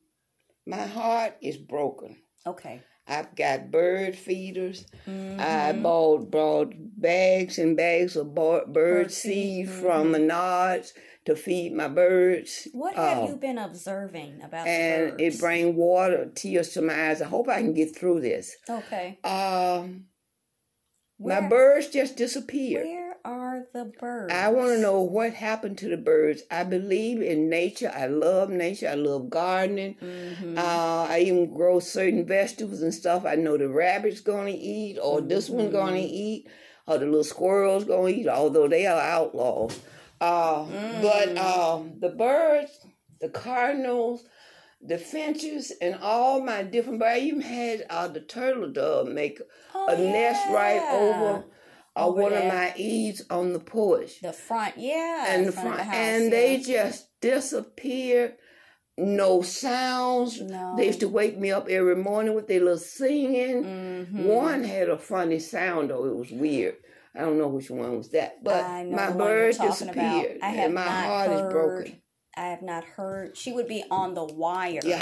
My 0.67 0.85
heart 0.85 1.35
is 1.41 1.57
broken. 1.57 2.17
Okay. 2.45 2.81
I've 3.07 3.35
got 3.35 3.69
bird 3.71 4.15
feeders. 4.15 4.85
I 5.07 5.09
Mhm. 5.09 5.83
bought 5.83 6.31
bought 6.31 6.73
bags 6.77 7.59
and 7.59 7.77
bags 7.77 8.15
of 8.15 8.33
bird 8.33 8.73
Bird 8.73 9.11
seed 9.11 9.67
seed, 9.67 9.69
from 9.69 10.11
Menards 10.11 10.93
to 11.25 11.35
feed 11.35 11.73
my 11.73 11.87
birds. 11.87 12.67
What 12.71 12.95
have 12.95 13.17
Uh, 13.23 13.27
you 13.27 13.35
been 13.35 13.57
observing 13.57 14.41
about 14.43 14.65
the 14.65 14.69
and 14.71 15.21
it 15.21 15.39
bring 15.39 15.75
water, 15.75 16.31
tears 16.33 16.69
to 16.73 16.81
my 16.81 17.09
eyes. 17.09 17.21
I 17.21 17.25
hope 17.25 17.49
I 17.49 17.61
can 17.61 17.73
get 17.73 17.95
through 17.95 18.21
this. 18.21 18.55
Okay. 18.69 19.19
Um, 19.23 20.05
my 21.19 21.41
birds 21.41 21.87
just 21.87 22.17
disappeared. 22.17 22.85
Where 22.85 23.15
are 23.23 23.65
the 23.73 23.85
birds. 23.85 24.31
I 24.31 24.49
want 24.49 24.69
to 24.75 24.77
know 24.79 25.01
what 25.01 25.33
happened 25.33 25.79
to 25.79 25.89
the 25.89 25.97
birds. 25.97 26.43
I 26.51 26.63
believe 26.63 27.21
in 27.21 27.49
nature. 27.49 27.91
I 27.95 28.05
love 28.05 28.49
nature. 28.51 28.87
I 28.89 28.93
love 28.93 29.31
gardening. 29.31 29.95
Mhm. 29.99 30.57
Uh, 30.57 31.07
I 31.09 31.19
even 31.25 31.51
grow 31.51 31.79
certain 31.79 32.25
vegetables 32.25 32.83
and 32.83 32.93
stuff. 32.93 33.25
I 33.25 33.33
know 33.35 33.57
the 33.57 33.69
rabbit's 33.69 34.19
going 34.21 34.53
to 34.53 34.59
eat, 34.59 34.99
or 35.01 35.21
this 35.21 35.49
one 35.49 35.71
going 35.71 35.95
to 35.95 36.07
eat, 36.07 36.47
or 36.85 36.99
the 36.99 37.05
little 37.05 37.23
squirrel's 37.23 37.85
going 37.85 38.13
to 38.13 38.19
eat, 38.21 38.27
although 38.27 38.67
they 38.67 38.85
are 38.85 39.01
outlaws. 39.01 39.79
Uh, 40.21 40.65
But 41.01 41.37
um, 41.37 41.99
the 41.99 42.09
birds, 42.09 42.71
the 43.21 43.29
cardinals, 43.29 44.23
the 44.81 44.97
finches, 44.97 45.71
and 45.81 45.95
all 46.01 46.41
my 46.41 46.63
different 46.63 46.99
birds. 46.99 47.17
I 47.17 47.19
even 47.25 47.41
had 47.41 47.85
uh, 47.89 48.07
the 48.07 48.21
turtle 48.21 48.71
dove 48.71 49.07
make 49.07 49.41
Oh, 49.73 49.87
a 49.87 49.97
nest 49.97 50.41
right 50.49 50.81
over, 51.01 51.43
uh, 51.95 52.05
Over 52.07 52.21
one 52.21 52.33
of 52.33 52.45
my 52.45 52.73
eaves 52.77 53.21
on 53.29 53.53
the 53.53 53.59
porch 53.59 54.21
the 54.21 54.31
front, 54.33 54.77
yeah, 54.77 55.25
and 55.29 55.47
the 55.47 55.51
front, 55.51 55.67
front, 55.67 55.77
the 55.79 55.83
house, 55.85 55.95
and 55.95 56.23
yeah. 56.25 56.29
they 56.29 56.57
just 56.59 57.07
disappeared. 57.21 58.35
No 58.97 59.41
sounds. 59.41 60.39
No. 60.39 60.75
They 60.77 60.87
used 60.87 61.01
to 61.01 61.09
wake 61.09 61.37
me 61.37 61.51
up 61.51 61.67
every 61.67 61.97
morning 61.97 62.33
with 62.33 62.47
their 62.47 62.61
little 62.61 62.77
singing. 62.77 63.63
Mhm. 63.65 64.23
One 64.25 64.63
had 64.63 64.87
a 64.87 64.97
funny 64.97 65.39
sound, 65.39 65.89
though 65.89 66.05
it 66.05 66.15
was 66.15 66.31
weird. 66.31 66.77
I 67.15 67.21
don't 67.21 67.37
know 67.37 67.47
which 67.47 67.69
one 67.69 67.97
was 67.97 68.09
that, 68.11 68.43
but 68.43 68.63
I 68.63 68.83
know 68.83 68.95
my 68.95 69.11
the 69.11 69.17
one 69.17 69.27
you're 69.27 69.37
bird 69.37 69.55
talking 69.55 69.89
about. 69.89 70.21
disappeared, 70.21 70.39
I 70.41 70.49
have 70.49 70.65
and 70.65 70.73
my 70.75 70.85
not 70.85 71.05
heart 71.05 71.29
heard, 71.29 71.45
is 71.45 71.53
broken. 71.53 72.01
I 72.37 72.41
have 72.47 72.61
not 72.61 72.83
heard. 72.83 73.37
She 73.37 73.53
would 73.53 73.67
be 73.67 73.83
on 73.89 74.13
the 74.13 74.25
wire. 74.25 74.81
Yeah, 74.83 75.01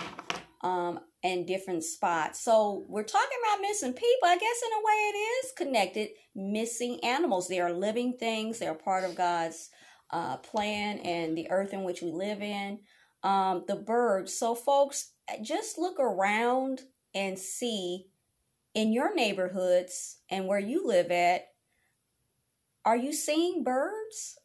um, 0.61 0.99
in 1.23 1.45
different 1.45 1.83
spots. 1.83 2.41
So 2.43 2.85
we're 2.87 3.03
talking 3.03 3.37
about 3.43 3.61
missing 3.61 3.93
people. 3.93 4.27
I 4.27 4.37
guess 4.37 4.61
in 4.65 4.73
a 4.73 4.83
way 4.83 4.93
it 4.93 5.17
is 5.17 5.51
connected. 5.57 6.09
Missing 6.35 6.99
animals. 7.03 7.47
They 7.47 7.59
are 7.61 7.71
living 7.71 8.17
things. 8.19 8.59
They 8.59 8.67
are 8.67 8.75
part 8.75 9.03
of 9.05 9.15
God's 9.15 9.69
uh, 10.11 10.37
plan 10.37 10.99
and 10.99 11.37
the 11.37 11.49
earth 11.49 11.73
in 11.73 11.83
which 11.83 12.01
we 12.01 12.11
live 12.11 12.41
in. 12.41 12.79
Um, 13.23 13.63
the 13.67 13.77
birds. 13.77 14.37
So 14.37 14.53
folks, 14.53 15.11
just 15.41 15.77
look 15.77 15.99
around 15.99 16.81
and 17.15 17.39
see 17.39 18.07
in 18.73 18.91
your 18.91 19.15
neighborhoods 19.15 20.17
and 20.29 20.47
where 20.47 20.59
you 20.59 20.85
live 20.85 21.09
at. 21.09 21.45
Are 22.85 22.97
you 22.97 23.13
seeing 23.13 23.63
birds? 23.63 24.37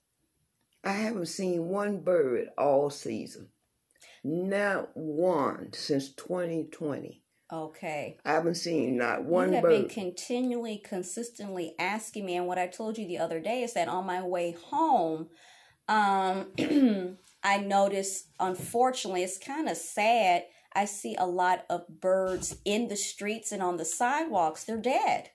I 0.85 0.93
haven't 0.93 1.27
seen 1.27 1.69
one 1.69 2.01
bird 2.01 2.49
all 2.57 2.91
season. 2.91 3.49
Not 4.23 4.91
one 4.95 5.71
since 5.73 6.13
2020. 6.15 7.23
Okay. 7.53 8.17
I 8.25 8.33
haven't 8.33 8.57
seen 8.57 8.97
not 8.99 9.25
one 9.25 9.51
bird. 9.51 9.55
you 9.55 9.57
have 9.57 9.69
been 9.69 9.89
continually, 9.89 10.79
consistently 10.85 11.75
asking 11.79 12.27
me, 12.27 12.37
and 12.37 12.47
what 12.47 12.59
I 12.59 12.67
told 12.67 12.99
you 12.99 13.07
the 13.07 13.19
other 13.19 13.41
day 13.41 13.63
is 13.63 13.73
that 13.75 13.89
on 13.89 14.07
my 14.07 14.23
way 14.23 14.55
home, 14.71 15.29
um, 15.89 16.49
I 17.43 17.59
noticed, 17.59 18.29
unfortunately, 18.39 19.23
it's 19.23 19.39
kind 19.39 19.69
of 19.69 19.77
sad. 19.77 20.45
I 20.75 20.85
see 20.85 21.17
a 21.17 21.27
lot 21.27 21.65
of 21.71 21.89
birds 21.89 22.59
in 22.65 22.89
the 22.89 22.97
streets 22.97 23.51
and 23.51 23.63
on 23.63 23.79
the 23.79 23.85
sidewalks. 23.85 24.65
They're 24.65 24.77
dead. 24.77 25.31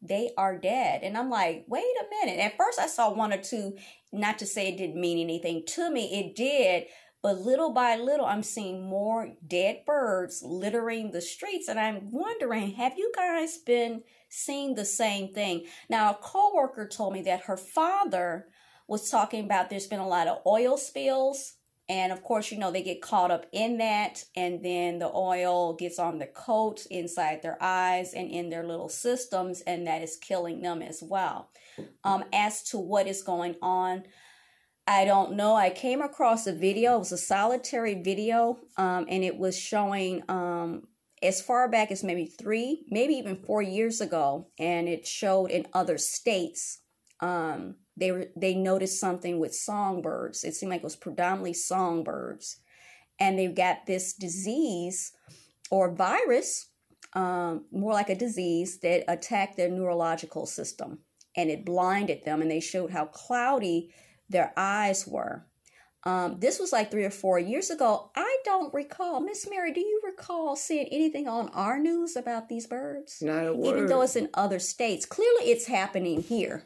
They 0.00 0.30
are 0.36 0.56
dead. 0.56 1.02
And 1.02 1.16
I'm 1.16 1.30
like, 1.30 1.64
wait 1.68 1.82
a 1.82 2.26
minute. 2.26 2.40
At 2.40 2.56
first, 2.56 2.78
I 2.78 2.86
saw 2.86 3.12
one 3.12 3.32
or 3.32 3.42
two, 3.42 3.76
not 4.12 4.38
to 4.38 4.46
say 4.46 4.68
it 4.68 4.78
didn't 4.78 5.00
mean 5.00 5.18
anything 5.18 5.64
to 5.66 5.90
me, 5.90 6.20
it 6.20 6.36
did. 6.36 6.84
But 7.20 7.40
little 7.40 7.72
by 7.72 7.96
little, 7.96 8.26
I'm 8.26 8.44
seeing 8.44 8.88
more 8.88 9.34
dead 9.44 9.82
birds 9.84 10.40
littering 10.44 11.10
the 11.10 11.20
streets. 11.20 11.68
And 11.68 11.78
I'm 11.78 12.12
wondering, 12.12 12.72
have 12.72 12.96
you 12.96 13.10
guys 13.14 13.58
been 13.58 14.02
seeing 14.28 14.74
the 14.74 14.84
same 14.84 15.34
thing? 15.34 15.66
Now, 15.90 16.12
a 16.12 16.14
coworker 16.14 16.86
told 16.86 17.14
me 17.14 17.22
that 17.22 17.42
her 17.42 17.56
father 17.56 18.46
was 18.86 19.10
talking 19.10 19.44
about 19.44 19.68
there's 19.68 19.88
been 19.88 19.98
a 19.98 20.08
lot 20.08 20.28
of 20.28 20.38
oil 20.46 20.76
spills. 20.76 21.54
And 21.88 22.12
of 22.12 22.22
course, 22.22 22.52
you 22.52 22.58
know, 22.58 22.70
they 22.70 22.82
get 22.82 23.00
caught 23.00 23.30
up 23.30 23.46
in 23.52 23.78
that. 23.78 24.24
And 24.36 24.62
then 24.64 24.98
the 24.98 25.10
oil 25.14 25.74
gets 25.74 25.98
on 25.98 26.18
the 26.18 26.26
coat 26.26 26.86
inside 26.90 27.42
their 27.42 27.56
eyes 27.60 28.12
and 28.12 28.30
in 28.30 28.50
their 28.50 28.66
little 28.66 28.90
systems. 28.90 29.62
And 29.62 29.86
that 29.86 30.02
is 30.02 30.18
killing 30.20 30.60
them 30.60 30.82
as 30.82 31.02
well. 31.02 31.50
Um, 32.04 32.24
as 32.32 32.62
to 32.64 32.78
what 32.78 33.06
is 33.06 33.22
going 33.22 33.56
on, 33.62 34.04
I 34.88 35.04
don't 35.04 35.34
know. 35.34 35.54
I 35.54 35.68
came 35.68 36.00
across 36.00 36.46
a 36.46 36.52
video. 36.52 36.96
It 36.96 37.00
was 37.00 37.12
a 37.12 37.18
solitary 37.18 38.02
video, 38.02 38.58
um, 38.78 39.04
and 39.10 39.22
it 39.22 39.36
was 39.36 39.56
showing 39.56 40.22
um, 40.30 40.84
as 41.22 41.42
far 41.42 41.68
back 41.68 41.90
as 41.90 42.02
maybe 42.02 42.24
three, 42.24 42.86
maybe 42.88 43.12
even 43.14 43.36
four 43.36 43.60
years 43.60 44.00
ago, 44.00 44.48
and 44.58 44.88
it 44.88 45.06
showed 45.06 45.50
in 45.50 45.66
other 45.74 45.98
states. 45.98 46.80
Um, 47.20 47.76
they 47.98 48.12
were 48.12 48.26
they 48.36 48.54
noticed 48.54 49.00
something 49.00 49.38
with 49.38 49.54
songbirds. 49.54 50.44
It 50.44 50.54
seemed 50.54 50.70
like 50.70 50.80
it 50.80 50.84
was 50.84 50.96
predominantly 50.96 51.54
songbirds, 51.54 52.58
and 53.18 53.38
they've 53.38 53.54
got 53.54 53.86
this 53.86 54.14
disease 54.14 55.12
or 55.70 55.94
virus, 55.94 56.70
um, 57.14 57.64
more 57.72 57.92
like 57.92 58.08
a 58.08 58.14
disease 58.14 58.78
that 58.80 59.04
attacked 59.08 59.56
their 59.56 59.68
neurological 59.68 60.46
system, 60.46 61.00
and 61.36 61.50
it 61.50 61.64
blinded 61.64 62.24
them. 62.24 62.40
And 62.40 62.50
they 62.50 62.60
showed 62.60 62.90
how 62.90 63.06
cloudy 63.06 63.92
their 64.28 64.52
eyes 64.56 65.06
were. 65.06 65.46
Um, 66.04 66.38
this 66.38 66.60
was 66.60 66.72
like 66.72 66.90
three 66.90 67.04
or 67.04 67.10
four 67.10 67.38
years 67.38 67.70
ago. 67.70 68.10
I 68.14 68.38
don't 68.44 68.72
recall. 68.72 69.20
Miss 69.20 69.48
Mary, 69.50 69.72
do 69.72 69.80
you 69.80 70.00
recall 70.04 70.54
seeing 70.54 70.86
anything 70.86 71.26
on 71.26 71.48
our 71.50 71.78
news 71.78 72.16
about 72.16 72.48
these 72.48 72.66
birds? 72.66 73.18
Not 73.20 73.46
a 73.46 73.52
word. 73.52 73.66
Even 73.66 73.86
though 73.86 74.02
it's 74.02 74.16
in 74.16 74.30
other 74.32 74.58
states, 74.58 75.04
clearly 75.04 75.50
it's 75.50 75.66
happening 75.66 76.22
here. 76.22 76.64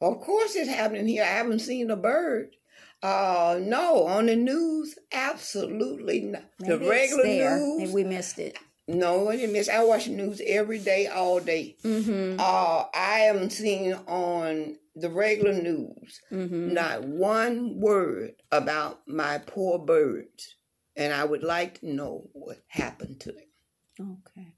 Of 0.00 0.20
course, 0.20 0.54
it's 0.56 0.68
happening 0.70 1.06
here. 1.08 1.24
I 1.24 1.28
haven't 1.28 1.58
seen 1.60 1.90
a 1.90 1.96
bird. 1.96 2.54
Uh, 3.02 3.58
no, 3.62 4.04
on 4.06 4.26
the 4.26 4.36
news, 4.36 4.96
absolutely 5.12 6.20
not. 6.20 6.42
Maybe 6.60 6.84
the 6.84 6.90
regular 6.90 7.24
news, 7.24 7.78
Maybe 7.78 7.92
we 7.92 8.04
missed 8.04 8.38
it. 8.38 8.56
no, 8.88 9.28
I 9.28 9.36
didn't 9.36 9.52
miss. 9.52 9.68
I 9.68 9.84
watch 9.84 10.06
the 10.06 10.12
news 10.12 10.40
every 10.44 10.78
day, 10.80 11.06
all 11.06 11.38
day. 11.40 11.76
Mm-hmm. 11.84 12.40
Uh, 12.40 12.84
I 12.94 13.18
haven't 13.26 13.50
seen 13.50 13.92
on 14.06 14.76
the 14.96 15.10
regular 15.10 15.52
news 15.52 16.20
Mm-hmm. 16.32 16.74
not 16.74 17.04
one 17.04 17.78
word 17.78 18.32
about 18.50 19.00
my 19.06 19.38
poor 19.38 19.78
birds, 19.78 20.56
and 20.96 21.12
I 21.12 21.24
would 21.24 21.44
like 21.44 21.80
to 21.80 21.92
know 21.92 22.28
what 22.32 22.58
happened 22.66 23.20
to 23.20 23.32
them. 23.32 24.18
Okay. 24.26 24.48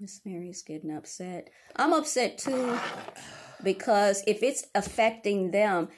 Miss 0.00 0.20
Mary's 0.24 0.62
getting 0.62 0.90
upset. 0.92 1.50
I'm 1.76 1.92
upset 1.92 2.38
too 2.38 2.76
because 3.62 4.22
if 4.26 4.42
it's 4.42 4.64
affecting 4.74 5.50
them, 5.50 5.88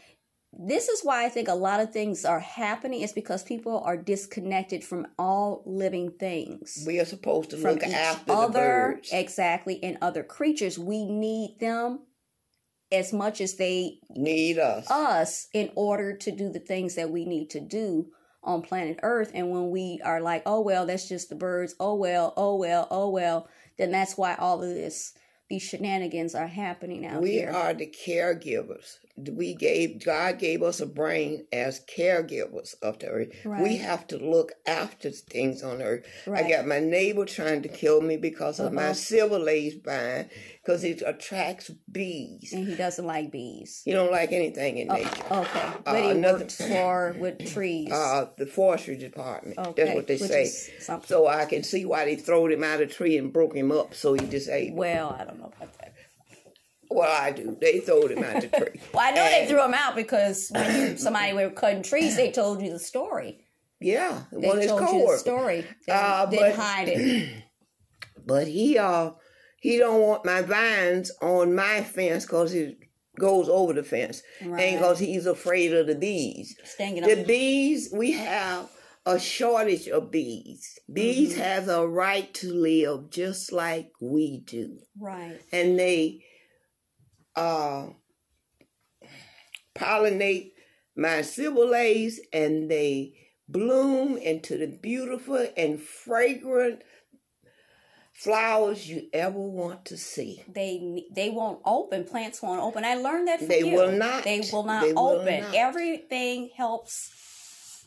this 0.53 0.88
is 0.88 1.03
why 1.03 1.25
I 1.25 1.29
think 1.29 1.49
a 1.49 1.55
lot 1.55 1.81
of 1.81 1.92
things 1.92 2.25
are 2.25 2.40
happening 2.40 3.03
is 3.03 3.12
because 3.12 3.42
people 3.44 3.81
are 3.85 3.96
disconnected 3.96 4.83
from 4.83 5.07
all 5.18 5.62
living 5.64 6.12
things. 6.18 6.83
We 6.87 6.99
are 6.99 7.05
supposed 7.05 7.51
to 7.51 7.57
from 7.57 7.75
look 7.75 7.85
after 7.85 8.25
the 8.27 8.33
other, 8.33 9.01
exactly, 9.12 9.83
and 9.83 9.99
other 10.03 10.25
creatures. 10.25 10.79
We 10.79 11.05
need 11.05 11.59
them 11.61 12.01
as 12.92 13.12
much 13.12 13.40
as 13.40 13.55
they 13.57 14.01
Need 14.11 14.59
us. 14.59 14.90
us 14.90 15.49
in 15.53 15.70
order 15.77 16.16
to 16.16 16.33
do 16.33 16.51
the 16.51 16.59
things 16.59 16.96
that 16.96 17.11
we 17.11 17.25
need 17.25 17.51
to 17.51 17.61
do 17.61 18.09
on 18.42 18.62
planet 18.62 18.99
Earth. 19.03 19.31
And 19.35 19.51
when 19.51 19.70
we 19.70 20.01
are 20.05 20.20
like, 20.20 20.42
oh, 20.46 20.61
well, 20.61 20.87
that's 20.87 21.09
just 21.09 21.29
the 21.29 21.37
birds, 21.37 21.75
oh, 21.79 21.94
well, 21.94 22.35
oh, 22.37 22.57
well, 22.57 22.88
oh, 22.90 23.11
well, 23.11 23.49
then 23.79 23.92
that's 23.92 24.16
why 24.16 24.35
all 24.35 24.62
of 24.62 24.68
this, 24.68 25.12
these 25.50 25.62
shenanigans 25.62 26.36
are 26.36 26.46
happening 26.46 27.04
out 27.04 27.20
we 27.20 27.32
here. 27.32 27.50
are 27.50 27.74
the 27.74 27.86
caregivers. 27.86 28.98
We 29.16 29.52
gave 29.54 30.02
God 30.02 30.38
gave 30.38 30.62
us 30.62 30.80
a 30.80 30.86
brain 30.86 31.44
as 31.52 31.80
caregivers 31.80 32.76
of 32.80 33.00
the 33.00 33.08
earth. 33.08 33.28
We 33.44 33.76
have 33.78 34.06
to 34.06 34.16
look 34.16 34.52
after 34.64 35.10
things 35.10 35.62
on 35.62 35.82
earth. 35.82 36.06
Right. 36.26 36.46
I 36.46 36.48
got 36.48 36.66
my 36.66 36.78
neighbor 36.78 37.24
trying 37.26 37.62
to 37.62 37.68
kill 37.68 38.00
me 38.00 38.16
because 38.16 38.60
of 38.60 38.72
my 38.72 38.86
Uh-oh. 38.86 38.92
civil 38.94 39.48
age 39.48 39.82
vine 39.82 40.30
because 40.70 40.85
it 40.85 41.02
attracts 41.04 41.70
bees. 41.90 42.52
and 42.52 42.66
he 42.66 42.74
doesn't 42.76 43.04
like 43.06 43.33
bees. 43.33 43.83
He 43.85 43.92
don't 43.92 44.11
like 44.12 44.33
anything 44.33 44.78
in 44.78 44.90
Oh, 44.90 44.94
nature. 44.94 45.24
okay. 45.30 45.72
But 45.85 45.96
Uh, 45.96 46.02
he 46.02 46.11
another- 46.11 46.38
works 46.44 46.56
for 46.56 47.16
with 47.18 47.52
trees. 47.52 47.90
Uh, 47.92 48.30
the 48.38 48.46
forestry 48.46 48.96
department. 48.96 49.59
okay. 49.59 49.85
That's 49.85 49.94
what 49.96 50.06
they 50.06 50.16
which 50.16 50.30
say. 50.30 50.98
So 51.06 51.26
I 51.26 51.44
can 51.46 51.62
see 51.62 51.85
why 51.85 52.04
they 52.04 52.16
throwed 52.16 52.52
him 52.52 52.62
out 52.62 52.80
of 52.80 52.88
the 52.88 52.94
tree 52.94 53.18
and 53.18 53.33
broke 53.33 53.54
him 53.54 53.72
up 53.72 53.94
so 53.94 54.14
he 54.14 54.24
disabled. 54.26 54.78
well, 54.78 55.16
I 55.18 55.24
don't 55.24 55.38
know 55.38 55.52
about 55.56 55.76
that. 55.78 55.94
Well, 56.92 57.09
I 57.11 57.30
do. 57.33 57.56
They 57.61 57.80
throwed 57.80 58.11
him 58.12 58.22
out 58.24 58.40
the 58.42 58.48
tree. 58.48 58.80
Well, 58.94 59.02
I 59.06 59.11
know 59.12 59.24
they 59.24 59.46
threw 59.46 59.64
him 59.64 59.74
out 59.74 59.94
because 59.96 60.50
when 60.52 60.80
you, 60.90 60.96
somebody 60.96 61.33
were 61.33 61.50
cutting 61.50 61.83
trees, 61.83 62.16
they 62.16 62.30
told 62.33 62.61
you 62.62 62.72
the 62.72 62.78
story. 62.80 63.46
Yeah, 63.80 64.24
They 64.33 64.46
one 64.46 64.56
of 64.59 64.62
his 64.62 64.70
told 64.72 64.83
you 64.83 65.06
the 65.11 65.18
story. 65.18 65.64
They 65.87 65.92
Uh, 65.92 66.26
didn't 66.26 66.50
but- 66.50 66.54
hide 66.56 66.88
it. 66.88 67.28
But 68.26 68.46
he 68.48 68.76
uh 68.76 69.12
he 69.61 69.79
don't 69.79 70.01
want 70.03 70.25
my 70.25 70.42
vines 70.42 71.11
on 71.23 71.55
my 71.55 71.83
fence 71.83 72.25
because 72.27 72.53
it 72.55 72.79
goes 73.18 73.49
over 73.49 73.73
the 73.75 73.83
fence, 73.85 74.23
Right. 74.42 74.62
and 74.62 74.79
because 74.79 74.99
he's 74.99 75.27
afraid 75.27 75.73
of 75.75 75.87
the 75.87 75.94
bees. 75.94 76.57
The 76.79 77.25
bees 77.27 77.90
we 77.92 78.12
have 78.12 78.68
a 79.07 79.18
shortage 79.18 79.88
of 79.88 80.11
bees. 80.11 80.79
Bees 80.92 81.33
Mm-hmm. 81.33 81.40
have 81.42 81.68
a 81.68 81.87
right 81.87 82.33
to 82.35 82.53
live 82.53 83.11
just 83.11 83.53
like 83.53 83.90
we 84.01 84.40
do, 84.40 84.79
Right. 84.99 85.40
and 85.53 85.79
they 85.79 86.25
uh 87.37 87.88
pollinate 89.75 90.53
my 90.96 91.20
cibolates 91.23 92.16
and 92.33 92.70
they 92.70 93.14
bloom 93.49 94.16
into 94.16 94.59
the 94.59 94.66
beautiful 94.66 95.46
and 95.57 95.81
fragrant 95.81 96.83
flowers 98.22 98.88
you 98.88 99.09
ever 99.12 99.38
want 99.38 99.85
to 99.87 99.96
see. 99.96 100.42
They 100.48 101.04
they 101.14 101.30
won't 101.30 101.61
open. 101.64 102.04
Plants 102.04 102.42
won't 102.42 102.61
open. 102.61 102.85
I 102.85 102.94
learned 102.96 103.28
that 103.28 103.38
from 103.40 103.48
They 103.48 103.61
you. 103.64 103.74
will 103.74 103.92
not. 103.92 104.24
They 104.24 104.40
will 104.52 104.64
not 104.64 104.83
They 104.83 104.92
will 104.92 105.09
open. 105.20 105.40
not. 105.42 105.54
Everything 105.54 106.50
helps 106.56 107.87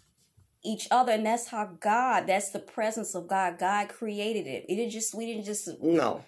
each 0.63 0.87
other, 0.91 1.11
and 1.11 1.25
that's 1.25 1.47
how 1.47 1.65
God. 1.79 2.25
That's 2.27 2.51
the 2.51 2.59
presence 2.59 3.15
of 3.15 3.27
God. 3.27 3.59
God 3.59 3.89
created 3.89 4.47
it. 4.47 4.65
It 4.69 4.75
didn't 4.75 4.91
just 4.91 5.13
we 5.13 5.25
didn't 5.25 5.45
just 5.45 5.69
No. 5.81 6.23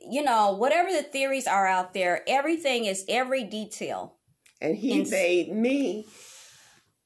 you 0.00 0.22
know 0.22 0.52
whatever 0.52 0.90
the 0.92 1.02
theories 1.02 1.46
are 1.46 1.66
out 1.66 1.94
there. 1.94 2.22
Everything 2.28 2.84
is 2.84 3.04
every 3.08 3.44
detail. 3.44 4.16
And 4.60 4.76
he 4.76 5.00
Ins- 5.00 5.10
made 5.10 5.52
me. 5.52 6.06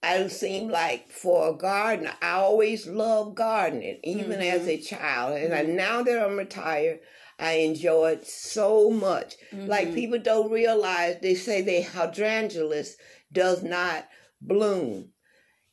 I 0.05 0.29
seem 0.29 0.69
like 0.69 1.09
for 1.11 1.49
a 1.49 1.57
gardener, 1.57 2.13
I 2.21 2.33
always 2.33 2.87
loved 2.87 3.37
gardening, 3.37 3.99
even 4.05 4.33
Mm-hmm. 4.33 4.43
as 4.61 4.69
a 4.69 4.79
child. 4.79 5.39
And 5.39 5.55
I, 5.55 5.63
now 5.63 6.03
that 6.03 6.23
I'm 6.25 6.37
retired, 6.37 7.01
I 7.39 7.53
enjoy 7.55 8.13
it 8.13 8.27
so 8.27 8.91
much. 8.91 9.35
Mm-hmm. 9.53 9.67
Like 9.67 9.95
people 9.95 10.19
don't 10.19 10.51
realize, 10.53 11.17
they 11.23 11.35
say 11.35 11.63
the 11.63 11.83
hydrangeas 11.83 12.97
does 13.33 13.63
not 13.63 14.07
bloom. 14.41 15.11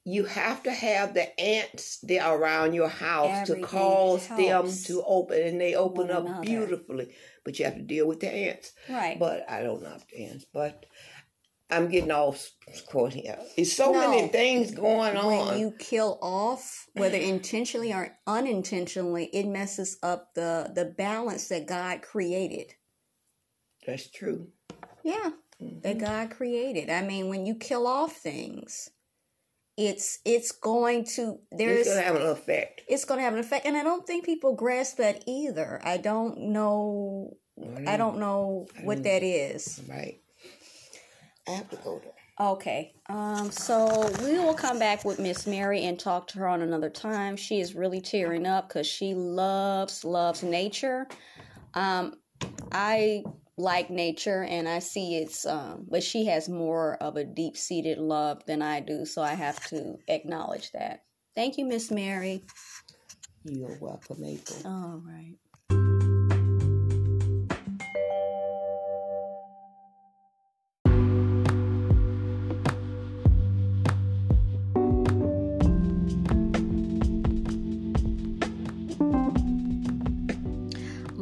You 0.04 0.26
have 0.26 0.64
to 0.64 0.72
have 0.72 1.14
the 1.14 1.40
ants 1.40 2.00
there 2.02 2.28
around 2.28 2.74
your 2.74 2.88
house 2.90 3.42
Everything 3.50 3.62
to 3.64 3.68
cause 3.68 4.28
them 4.30 4.72
to 4.86 5.04
open, 5.06 5.40
and 5.44 5.62
they 5.62 5.76
open 5.76 6.08
one 6.08 6.12
up 6.12 6.26
another. 6.26 6.42
beautifully. 6.42 7.14
But 7.46 7.60
you 7.60 7.66
have 7.66 7.76
to 7.76 7.84
deal 7.84 8.08
with 8.08 8.20
the 8.20 8.32
ants. 8.32 8.72
Right. 8.90 9.20
But 9.20 9.48
I 9.48 9.62
don't 9.62 9.84
know 9.84 9.96
the 10.12 10.24
ants. 10.26 10.46
But 10.52 10.88
I'm 11.72 11.90
getting 11.90 12.12
off 12.12 12.52
course 12.90 13.14
here. 13.14 13.38
There's 13.56 13.74
so 13.74 13.92
No. 13.92 14.10
many 14.10 14.28
things 14.28 14.72
going 14.72 15.18
on. 15.18 15.48
when 15.50 15.60
you 15.60 15.72
kill 15.72 16.20
off, 16.22 16.88
whether 16.94 17.18
intentionally 17.18 17.94
or 17.94 18.18
unintentionally, 18.28 19.26
it 19.34 19.48
messes 19.48 19.98
up 20.04 20.34
the 20.34 20.72
the 20.74 20.86
balance 20.86 21.48
that 21.50 21.66
God 21.66 22.02
created. 22.02 22.76
That's 23.86 24.10
true. 24.10 24.50
Yeah, 25.04 25.32
that 25.60 25.98
mm-hmm. 25.98 26.06
God 26.06 26.32
created. 26.32 26.90
I 26.90 27.02
mean, 27.02 27.30
when 27.30 27.46
you 27.46 27.56
kill 27.56 27.88
off 27.88 28.18
things, 28.18 28.90
it's 29.78 30.20
it's 30.26 30.52
going 30.52 31.06
to 31.16 31.40
there's 31.52 31.88
It's 31.88 31.90
gonna 31.90 32.02
have 32.02 32.16
an 32.16 32.28
effect. 32.28 32.82
it's 32.88 33.06
going 33.06 33.20
to 33.20 33.24
have 33.24 33.34
an 33.34 33.40
effect, 33.40 33.66
and 33.66 33.78
I 33.78 33.84
don't 33.84 34.06
think 34.06 34.26
people 34.26 34.56
grasp 34.56 34.98
that 34.98 35.24
either. 35.28 35.82
I 35.84 35.98
don't 35.98 36.38
know. 36.52 37.38
I 37.86 37.98
don't 37.98 38.18
know 38.20 38.68
what 38.84 39.04
that 39.04 39.24
is. 39.24 39.82
Right. 39.88 40.20
I 41.48 41.52
have 41.52 41.70
to 41.70 41.76
go 41.78 42.00
there. 42.04 42.14
Okay. 42.40 42.94
Um, 43.08 43.52
so 43.52 44.10
we 44.24 44.40
will 44.40 44.54
come 44.54 44.80
back 44.80 45.06
with 45.06 45.20
Miss 45.20 45.46
Mary 45.46 45.84
and 45.84 46.00
talk 46.00 46.28
to 46.28 46.40
her 46.40 46.48
on 46.48 46.62
another 46.62 46.90
time. 46.90 47.36
She 47.36 47.60
is 47.60 47.76
really 47.76 48.02
tearing 48.02 48.48
up 48.48 48.68
because 48.68 48.88
she 48.88 49.14
loves, 49.14 50.04
loves 50.04 50.42
nature. 50.42 51.08
Um, 51.74 52.16
I 52.72 53.24
like 53.58 53.90
nature 53.90 54.44
and 54.44 54.68
I 54.68 54.80
see 54.80 55.18
it's, 55.18 55.46
um, 55.46 55.86
but 55.90 56.04
she 56.04 56.26
has 56.26 56.50
more 56.50 56.96
of 56.96 57.16
a 57.16 57.24
deep 57.24 57.58
seated 57.58 58.00
love 58.00 58.44
than 58.46 58.62
I 58.62 58.80
do. 58.80 59.06
So 59.06 59.22
I 59.22 59.34
have 59.34 59.64
to 59.68 59.98
acknowledge 60.08 60.72
that. 60.72 61.04
Thank 61.36 61.58
you, 61.58 61.66
Miss 61.66 61.92
Mary. 61.92 62.44
You're 63.44 63.78
welcome, 63.80 64.24
April. 64.24 64.62
All 64.66 65.02
right. 65.06 65.36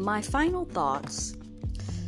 My 0.10 0.24
final 0.24 0.66
thoughts. 0.66 1.38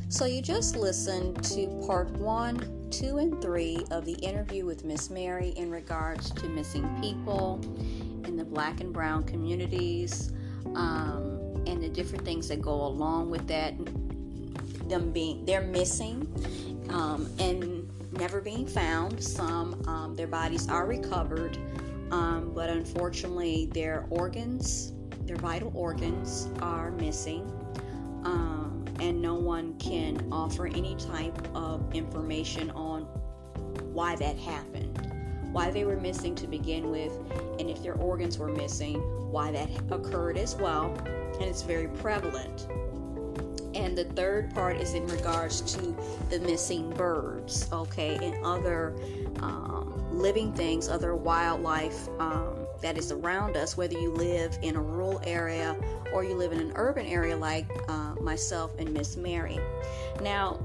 So, 0.09 0.25
you 0.25 0.41
just 0.41 0.75
listened 0.75 1.43
to 1.43 1.67
part 1.85 2.09
one, 2.13 2.89
two, 2.89 3.19
and 3.19 3.39
three 3.43 3.77
of 3.91 4.05
the 4.05 4.13
interview 4.13 4.65
with 4.65 4.83
Miss 4.83 5.11
Mary 5.11 5.49
in 5.49 5.69
regards 5.69 6.31
to 6.31 6.49
missing 6.49 6.89
people 6.99 7.61
in 8.25 8.37
the 8.37 8.43
black 8.43 8.81
and 8.81 8.91
brown 8.91 9.23
communities 9.25 10.33
um, 10.73 11.61
and 11.67 11.79
the 11.79 11.89
different 11.89 12.25
things 12.25 12.47
that 12.47 12.59
go 12.59 12.73
along 12.87 13.29
with 13.29 13.45
that. 13.45 13.75
Them 14.89 15.11
being, 15.11 15.45
they're 15.45 15.61
missing 15.61 16.27
um, 16.89 17.29
and 17.37 17.87
never 18.13 18.41
being 18.41 18.65
found. 18.65 19.23
Some, 19.23 19.79
um, 19.87 20.15
their 20.15 20.25
bodies 20.25 20.67
are 20.69 20.87
recovered, 20.87 21.55
um, 22.09 22.51
but 22.55 22.67
unfortunately, 22.67 23.69
their 23.71 24.07
organs, 24.09 24.93
their 25.27 25.37
vital 25.37 25.71
organs, 25.75 26.49
are 26.63 26.89
missing 26.93 27.60
um, 28.23 28.85
and 28.99 29.21
no 29.21 29.35
one 29.35 29.73
can 29.79 30.27
offer 30.31 30.67
any 30.67 30.95
type 30.95 31.37
of 31.55 31.93
information 31.93 32.69
on 32.71 33.03
why 33.93 34.15
that 34.15 34.37
happened, 34.37 34.97
why 35.51 35.71
they 35.71 35.83
were 35.83 35.97
missing 35.97 36.35
to 36.35 36.47
begin 36.47 36.89
with, 36.89 37.11
and 37.59 37.69
if 37.69 37.81
their 37.83 37.95
organs 37.95 38.37
were 38.37 38.51
missing, 38.51 38.99
why 39.31 39.51
that 39.51 39.69
occurred 39.91 40.37
as 40.37 40.55
well, 40.55 40.93
and 41.05 41.43
it's 41.43 41.61
very 41.61 41.87
prevalent. 41.87 42.67
And 43.73 43.97
the 43.97 44.03
third 44.03 44.53
part 44.53 44.77
is 44.77 44.93
in 44.93 45.07
regards 45.07 45.61
to 45.73 45.95
the 46.29 46.39
missing 46.39 46.89
birds, 46.89 47.69
okay, 47.71 48.17
and 48.21 48.45
other 48.45 48.95
um, 49.39 50.09
living 50.11 50.51
things, 50.53 50.89
other 50.89 51.15
wildlife 51.15 52.09
um, 52.19 52.67
that 52.81 52.97
is 52.97 53.11
around 53.11 53.55
us, 53.55 53.77
whether 53.77 53.97
you 53.97 54.11
live 54.11 54.57
in 54.61 54.75
a 54.75 54.81
rural 54.81 55.21
area 55.23 55.77
or 56.13 56.23
you 56.23 56.35
live 56.35 56.51
in 56.51 56.59
an 56.59 56.73
urban 56.75 57.05
area 57.05 57.35
like 57.35 57.65
uh, 57.87 58.10
myself 58.21 58.71
and 58.79 58.93
Miss 58.93 59.17
Mary. 59.17 59.59
Now, 60.21 60.59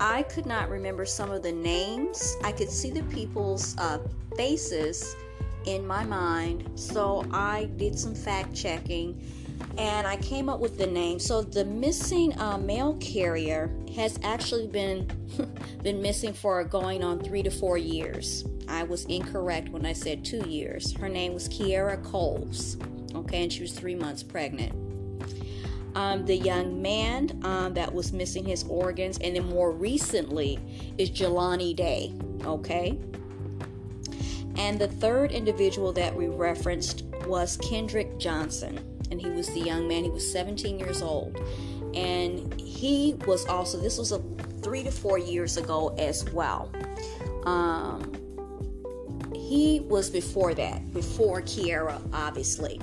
I 0.00 0.22
could 0.24 0.46
not 0.46 0.68
remember 0.68 1.06
some 1.06 1.30
of 1.30 1.42
the 1.42 1.52
names. 1.52 2.36
I 2.44 2.52
could 2.52 2.70
see 2.70 2.90
the 2.90 3.02
people's 3.04 3.76
uh, 3.78 3.98
faces 4.36 5.16
in 5.64 5.86
my 5.86 6.04
mind, 6.04 6.70
so 6.74 7.26
I 7.32 7.70
did 7.76 7.98
some 7.98 8.14
fact 8.14 8.54
checking 8.54 9.20
and 9.78 10.06
I 10.06 10.16
came 10.16 10.48
up 10.48 10.60
with 10.60 10.78
the 10.78 10.86
name. 10.86 11.18
So 11.18 11.42
the 11.42 11.64
missing 11.64 12.38
uh, 12.38 12.58
mail 12.58 12.96
carrier 13.00 13.70
has 13.94 14.18
actually 14.22 14.66
been 14.66 15.06
been 15.82 16.00
missing 16.00 16.32
for 16.32 16.62
going 16.64 17.04
on 17.04 17.20
three 17.20 17.42
to 17.42 17.50
four 17.50 17.78
years. 17.78 18.44
I 18.68 18.82
was 18.82 19.04
incorrect 19.04 19.68
when 19.68 19.86
I 19.86 19.92
said 19.92 20.24
two 20.24 20.46
years. 20.48 20.94
Her 20.96 21.08
name 21.08 21.34
was 21.34 21.48
Kierra 21.48 22.02
Coles. 22.02 22.76
Okay, 23.14 23.44
and 23.44 23.52
she 23.52 23.62
was 23.62 23.72
three 23.72 23.94
months 23.94 24.22
pregnant. 24.22 24.85
Um, 25.96 26.26
the 26.26 26.36
young 26.36 26.82
man 26.82 27.40
um, 27.42 27.72
that 27.72 27.92
was 27.92 28.12
missing 28.12 28.44
his 28.44 28.64
organs, 28.64 29.16
and 29.18 29.34
then 29.34 29.48
more 29.48 29.72
recently 29.72 30.58
is 30.98 31.10
Jelani 31.10 31.74
Day. 31.74 32.12
Okay. 32.44 32.98
And 34.56 34.78
the 34.78 34.88
third 34.88 35.32
individual 35.32 35.94
that 35.94 36.14
we 36.14 36.28
referenced 36.28 37.04
was 37.26 37.56
Kendrick 37.56 38.18
Johnson. 38.18 38.78
And 39.10 39.18
he 39.18 39.30
was 39.30 39.48
the 39.48 39.60
young 39.60 39.88
man, 39.88 40.04
he 40.04 40.10
was 40.10 40.30
17 40.30 40.78
years 40.78 41.00
old. 41.00 41.40
And 41.94 42.60
he 42.60 43.14
was 43.26 43.46
also, 43.46 43.80
this 43.80 43.96
was 43.96 44.12
a 44.12 44.18
three 44.62 44.82
to 44.82 44.90
four 44.90 45.18
years 45.18 45.56
ago 45.56 45.94
as 45.96 46.30
well. 46.30 46.70
Um, 47.44 48.12
he 49.34 49.80
was 49.88 50.10
before 50.10 50.52
that, 50.54 50.92
before 50.92 51.40
Kierra, 51.40 52.02
obviously. 52.12 52.80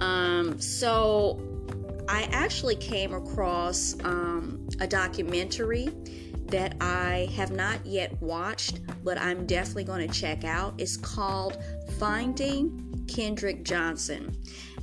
Um, 0.00 0.60
so 0.60 1.53
I 2.08 2.28
actually 2.32 2.76
came 2.76 3.14
across 3.14 3.96
um, 4.04 4.68
a 4.80 4.86
documentary 4.86 5.88
that 6.46 6.76
I 6.80 7.28
have 7.34 7.50
not 7.50 7.84
yet 7.86 8.20
watched, 8.20 8.80
but 9.02 9.18
I'm 9.18 9.46
definitely 9.46 9.84
going 9.84 10.06
to 10.06 10.14
check 10.14 10.44
out. 10.44 10.74
It's 10.78 10.96
called 10.96 11.58
Finding 11.98 13.04
Kendrick 13.08 13.64
Johnson. 13.64 14.36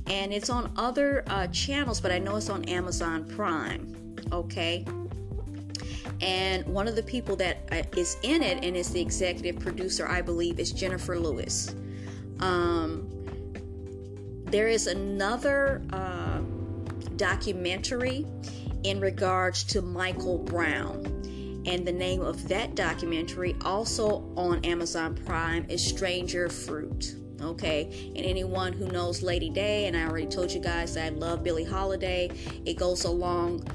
And 0.06 0.32
it's 0.32 0.50
on 0.50 0.72
other 0.76 1.22
uh, 1.28 1.46
channels, 1.48 2.00
but 2.00 2.10
I 2.10 2.18
know 2.18 2.36
it's 2.36 2.50
on 2.50 2.64
Amazon 2.64 3.24
Prime. 3.24 4.16
Okay. 4.32 4.84
And 6.20 6.66
one 6.66 6.88
of 6.88 6.96
the 6.96 7.02
people 7.02 7.36
that 7.36 7.68
uh, 7.70 7.82
in 8.22 8.42
it 8.42 8.64
and 8.64 8.76
is 8.76 8.90
the 8.90 9.00
executive 9.00 9.60
producer, 9.60 10.08
I 10.08 10.22
believe, 10.22 10.58
is 10.58 10.72
Jennifer 10.72 11.18
Lewis. 11.18 11.74
Um, 12.40 13.08
there 14.46 14.68
is 14.68 14.86
another 14.86 15.82
uh, 15.92 16.40
documentary 17.22 18.26
in 18.82 18.98
regards 18.98 19.62
to 19.62 19.80
Michael 19.80 20.38
Brown. 20.38 21.04
And 21.66 21.86
the 21.86 21.92
name 21.92 22.20
of 22.20 22.48
that 22.48 22.74
documentary, 22.74 23.54
also 23.64 24.28
on 24.36 24.64
Amazon 24.64 25.14
Prime, 25.14 25.64
is 25.68 25.86
Stranger 25.86 26.48
Fruit. 26.48 27.14
Okay, 27.40 28.12
and 28.16 28.26
anyone 28.26 28.72
who 28.72 28.88
knows 28.88 29.22
Lady 29.22 29.50
Day, 29.50 29.86
and 29.86 29.96
I 29.96 30.04
already 30.04 30.26
told 30.26 30.50
you 30.50 30.58
guys 30.60 30.94
that 30.94 31.04
I 31.04 31.08
love 31.10 31.44
Billie 31.44 31.62
Holiday, 31.62 32.28
it 32.64 32.74
goes 32.74 33.04
along 33.04 33.68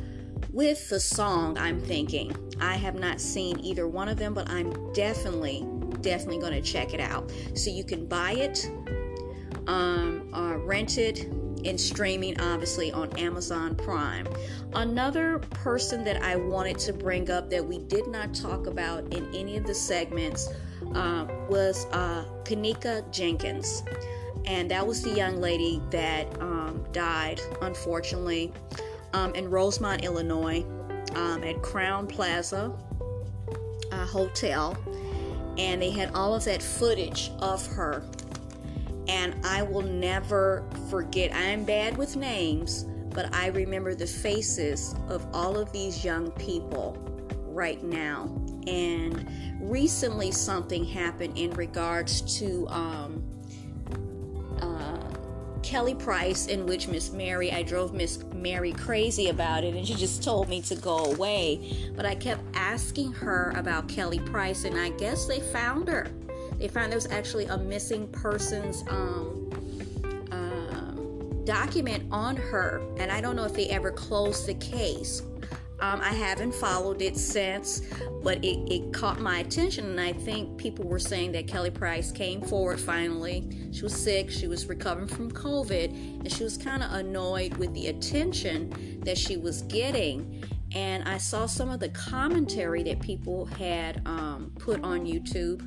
with 0.52 0.90
the 0.90 1.00
song, 1.00 1.58
I'm 1.58 1.80
thinking. 1.80 2.36
I 2.60 2.76
have 2.76 2.96
not 2.96 3.22
seen 3.22 3.62
either 3.62 3.88
one 3.88 4.10
of 4.10 4.18
them, 4.18 4.34
but 4.34 4.50
I'm 4.50 4.92
definitely, 4.92 5.66
definitely 6.02 6.40
going 6.40 6.52
to 6.52 6.62
check 6.62 6.94
it 6.94 7.00
out. 7.00 7.32
So 7.56 7.70
you 7.70 7.86
can 7.86 8.08
buy 8.08 8.34
it, 8.34 8.70
um, 9.68 10.30
uh, 10.34 10.58
rent 10.58 10.98
it, 10.98 11.30
in 11.64 11.78
streaming, 11.78 12.40
obviously, 12.40 12.92
on 12.92 13.12
Amazon 13.18 13.76
Prime. 13.76 14.28
Another 14.74 15.40
person 15.40 16.04
that 16.04 16.22
I 16.22 16.36
wanted 16.36 16.78
to 16.80 16.94
bring 16.94 17.30
up 17.30 17.50
that 17.50 17.66
we 17.66 17.80
did 17.80 18.08
not 18.08 18.34
talk 18.34 18.68
about 18.68 19.14
in 19.14 19.34
any 19.34 19.58
of 19.58 19.66
the 19.66 19.76
segments 19.76 20.50
uh, 20.94 21.26
was 21.50 21.86
uh, 21.88 22.26
Kenneka 22.44 23.12
Jenkins. 23.12 23.84
And 24.46 24.72
that 24.72 24.86
was 24.86 25.02
the 25.02 25.12
young 25.12 25.42
lady 25.42 25.82
that 25.92 26.42
um, 26.42 26.86
died, 26.92 27.42
unfortunately, 27.62 28.54
um, 29.14 29.36
in 29.36 29.50
Rosemont, 29.50 30.04
Illinois, 30.06 30.64
um, 31.16 31.44
at 31.44 31.58
Crowne 31.62 32.08
Plaza 32.08 32.72
uh, 33.92 34.06
Hotel. 34.06 34.78
And 35.58 35.82
they 35.82 35.90
had 35.90 36.14
all 36.14 36.36
of 36.36 36.46
that 36.46 36.62
footage 36.62 37.32
of 37.40 37.66
her 37.68 38.04
and 39.08 39.36
I 39.46 39.64
will 39.64 39.82
never 39.82 40.64
forget. 40.90 41.34
I 41.34 41.44
am 41.44 41.64
bad 41.64 41.98
with 41.98 42.16
names, 42.16 42.86
but 43.10 43.34
I 43.34 43.48
remember 43.48 43.96
the 43.96 44.08
faces 44.08 44.96
of 45.08 45.26
all 45.34 45.58
of 45.58 45.72
these 45.72 46.04
young 46.04 46.32
people 46.32 46.98
right 47.46 47.82
now. 47.84 48.30
And 48.68 49.28
recently, 49.62 50.32
something 50.32 50.86
happened 50.86 51.38
in 51.38 51.52
regards 51.52 52.22
to 52.40 52.68
um, 52.68 53.24
uh, 54.62 55.00
Kelly 55.64 55.96
Price, 55.96 56.48
in 56.48 56.66
which 56.66 56.88
Miss 56.88 57.12
Mary, 57.12 57.52
I 57.52 57.64
drove 57.64 57.94
Miss 57.94 58.24
Mary 58.34 58.74
crazy 58.74 59.30
about 59.30 59.64
it, 59.64 59.74
and 59.74 59.88
she 59.88 59.96
just 59.96 60.22
told 60.22 60.50
me 60.50 60.62
to 60.64 60.76
go 60.76 61.06
away. 61.06 61.92
But 61.96 62.06
I 62.06 62.16
kept 62.16 62.42
asking 62.54 63.14
her 63.14 63.54
about 63.56 63.88
Kelly 63.88 64.20
Price, 64.20 64.66
and 64.66 64.78
I 64.78 64.90
guess 64.90 65.26
they 65.26 65.40
found 65.40 65.88
her 65.88 66.08
they 66.58 66.68
found 66.68 66.92
there 66.92 66.98
was 66.98 67.12
actually 67.12 67.46
a 67.46 67.58
missing 67.58 68.08
persons 68.08 68.84
um, 68.90 69.50
um, 70.32 71.42
document 71.46 72.04
on 72.12 72.36
her, 72.36 72.82
and 72.98 73.12
I 73.12 73.22
don't 73.22 73.36
know 73.36 73.46
if 73.46 73.54
they 73.54 73.68
ever 73.70 73.92
closed 73.92 74.48
the 74.48 74.56
case. 74.56 75.22
Um, 75.80 76.02
I 76.02 76.10
haven't 76.10 76.56
followed 76.56 77.04
it 77.04 77.16
since, 77.16 77.84
but 78.24 78.44
it, 78.44 78.58
it, 78.74 78.92
caught 78.94 79.20
my 79.20 79.40
attention, 79.40 79.86
and 79.86 80.02
I 80.02 80.12
think 80.12 80.58
people 80.58 80.86
were 80.86 80.98
saying 80.98 81.34
that 81.34 81.48
Kelly 81.48 81.70
Price 81.70 82.12
came 82.12 82.42
forward 82.42 82.80
finally. 82.80 83.48
She 83.72 83.84
was 83.84 83.96
sick, 83.96 84.32
she 84.32 84.48
was 84.48 84.66
recovering 84.66 85.08
from 85.08 85.32
COVID, 85.32 85.92
and 86.22 86.32
she 86.32 86.44
was 86.44 86.58
kind 86.58 86.82
of 86.82 86.92
annoyed 86.94 87.58
with 87.58 87.76
the 87.76 87.88
attention 87.88 89.02
that 89.04 89.20
she 89.20 89.38
was 89.38 89.62
getting. 89.64 90.44
And 90.74 91.08
I 91.08 91.20
saw 91.20 91.46
some 91.46 91.70
of 91.70 91.80
the 91.80 91.90
commentary 91.90 92.82
that 92.84 93.00
people 93.00 93.46
had 93.46 94.02
um, 94.08 94.52
put 94.58 94.84
on 94.84 95.06
YouTube 95.06 95.62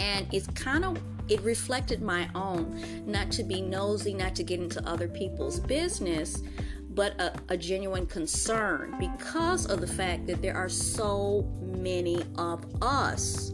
and 0.00 0.26
it's 0.32 0.46
kind 0.48 0.84
of 0.84 0.98
it 1.28 1.40
reflected 1.42 2.02
my 2.02 2.28
own 2.34 2.82
not 3.06 3.30
to 3.30 3.44
be 3.44 3.60
nosy 3.60 4.12
not 4.14 4.34
to 4.34 4.42
get 4.42 4.58
into 4.58 4.84
other 4.88 5.06
people's 5.06 5.60
business 5.60 6.42
but 6.92 7.18
a, 7.20 7.32
a, 7.50 7.56
genuine 7.56 8.04
concern 8.04 8.96
because 8.98 9.66
of 9.66 9.80
the 9.80 9.86
fact 9.86 10.26
that 10.26 10.42
there 10.42 10.56
are 10.56 10.68
so 10.68 11.48
many 11.60 12.20
of 12.36 12.64
us 12.82 13.50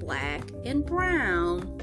black 0.00 0.42
and 0.64 0.84
brown 0.84 1.80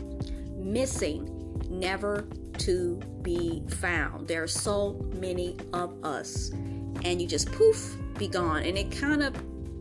missing 0.57 1.27
never 1.69 2.27
to 2.57 2.99
be 3.21 3.63
found. 3.67 4.27
There 4.27 4.43
are 4.43 4.47
so 4.47 5.09
many 5.15 5.57
of 5.73 6.03
us. 6.03 6.49
And 7.03 7.21
you 7.21 7.27
just 7.27 7.51
poof 7.51 7.95
be 8.17 8.27
gone. 8.27 8.63
And 8.63 8.77
it 8.77 8.91
kind 8.91 9.23
of 9.23 9.33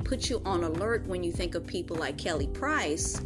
puts 0.04 0.30
you 0.30 0.40
on 0.44 0.64
alert 0.64 1.06
when 1.06 1.22
you 1.22 1.33
think 1.33 1.54
of 1.54 1.66
people 1.66 1.96
like 1.96 2.16
Kelly 2.16 2.46
Price 2.48 3.20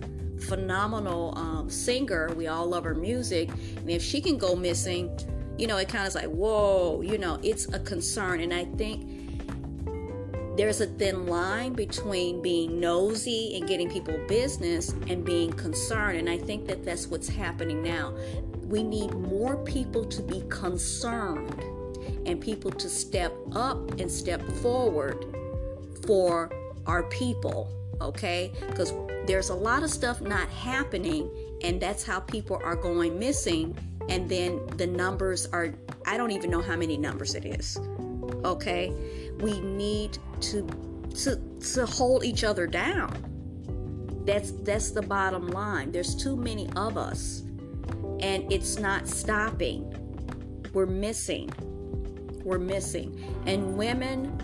phenomenal 0.45 1.37
um, 1.37 1.71
singer. 1.71 2.31
We 2.37 2.47
all 2.47 2.67
love 2.67 2.85
her 2.85 2.95
music. 2.95 3.51
And 3.77 3.91
if 3.91 4.03
she 4.03 4.21
can 4.21 4.39
go 4.39 4.55
missing, 4.55 5.11
you 5.59 5.67
know, 5.67 5.77
it 5.77 5.89
kind 5.89 6.03
of 6.03 6.09
is 6.09 6.15
like, 6.15 6.27
whoa, 6.29 7.03
you 7.03 7.19
know, 7.19 7.39
it's 7.43 7.73
a 7.73 7.79
concern. 7.81 8.41
And 8.41 8.53
I 8.53 8.65
think 8.65 9.11
there's 10.57 10.81
a 10.81 10.87
thin 10.87 11.27
line 11.27 11.73
between 11.73 12.41
being 12.41 12.79
nosy 12.79 13.57
and 13.57 13.67
getting 13.67 13.91
people 13.91 14.17
business 14.29 14.91
and 15.09 15.25
being 15.25 15.53
concerned. 15.53 16.19
And 16.19 16.31
I 16.31 16.39
think 16.39 16.67
that 16.69 16.85
that's 16.85 17.09
what's 17.09 17.29
happening 17.29 17.83
now. 17.83 18.17
We 18.63 18.83
need 18.83 19.15
more 19.15 19.57
people 19.65 20.05
to 20.05 20.23
be 20.23 20.43
concerned 20.49 21.61
and 22.27 22.41
people 22.41 22.71
to 22.71 22.89
step 22.89 23.35
up 23.53 24.01
and 24.01 24.11
step 24.11 24.43
forward 24.63 25.25
for 26.07 26.51
our 26.87 27.03
people 27.05 27.71
okay? 28.01 28.53
Because 28.69 28.93
there's 29.27 29.51
a 29.51 29.55
lot 29.55 29.83
of 29.83 29.91
stuff 29.91 30.21
not 30.21 30.49
happening, 30.49 31.31
and 31.63 31.81
that's 31.81 32.05
how 32.05 32.21
people 32.21 32.61
are 32.63 32.77
going 32.77 33.19
missing. 33.19 33.77
And 34.09 34.29
then 34.29 34.67
the 34.77 34.87
numbers 34.87 35.47
are, 35.47 35.75
I 36.07 36.17
don't 36.17 36.31
even 36.31 36.51
know 36.51 36.61
how 36.61 36.77
many 36.77 36.97
numbers 36.97 37.35
it 37.35 37.47
is, 37.47 37.79
okay? 38.45 38.93
We 39.41 39.61
need 39.61 40.19
to 40.43 40.69
to 41.15 41.37
to 41.75 41.87
hold 41.87 42.25
each 42.25 42.45
other 42.45 42.67
down. 42.67 44.23
That's 44.27 44.51
that's 44.51 44.91
the 44.91 45.03
bottom 45.03 45.49
line. 45.49 45.93
There's 45.93 46.15
too 46.15 46.37
many 46.37 46.69
of 46.77 46.99
us, 46.99 47.41
and 48.21 48.51
it's 48.53 48.79
not 48.79 49.09
stopping. 49.09 49.91
We're 50.73 50.87
missing. 50.87 51.51
We're 52.43 52.59
missing, 52.59 53.43
and 53.47 53.75
women, 53.75 54.39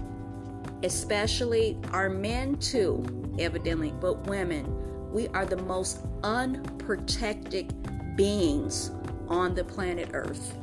especially, 0.82 1.76
our 1.92 2.08
men 2.08 2.56
too 2.56 3.19
evidently, 3.38 3.92
but 4.00 4.26
women, 4.26 5.12
we 5.12 5.28
are 5.28 5.46
the 5.46 5.56
most 5.56 6.04
unprotected 6.22 7.74
beings 8.16 8.90
on 9.28 9.54
the 9.54 9.64
planet 9.64 10.10
Earth. 10.12 10.56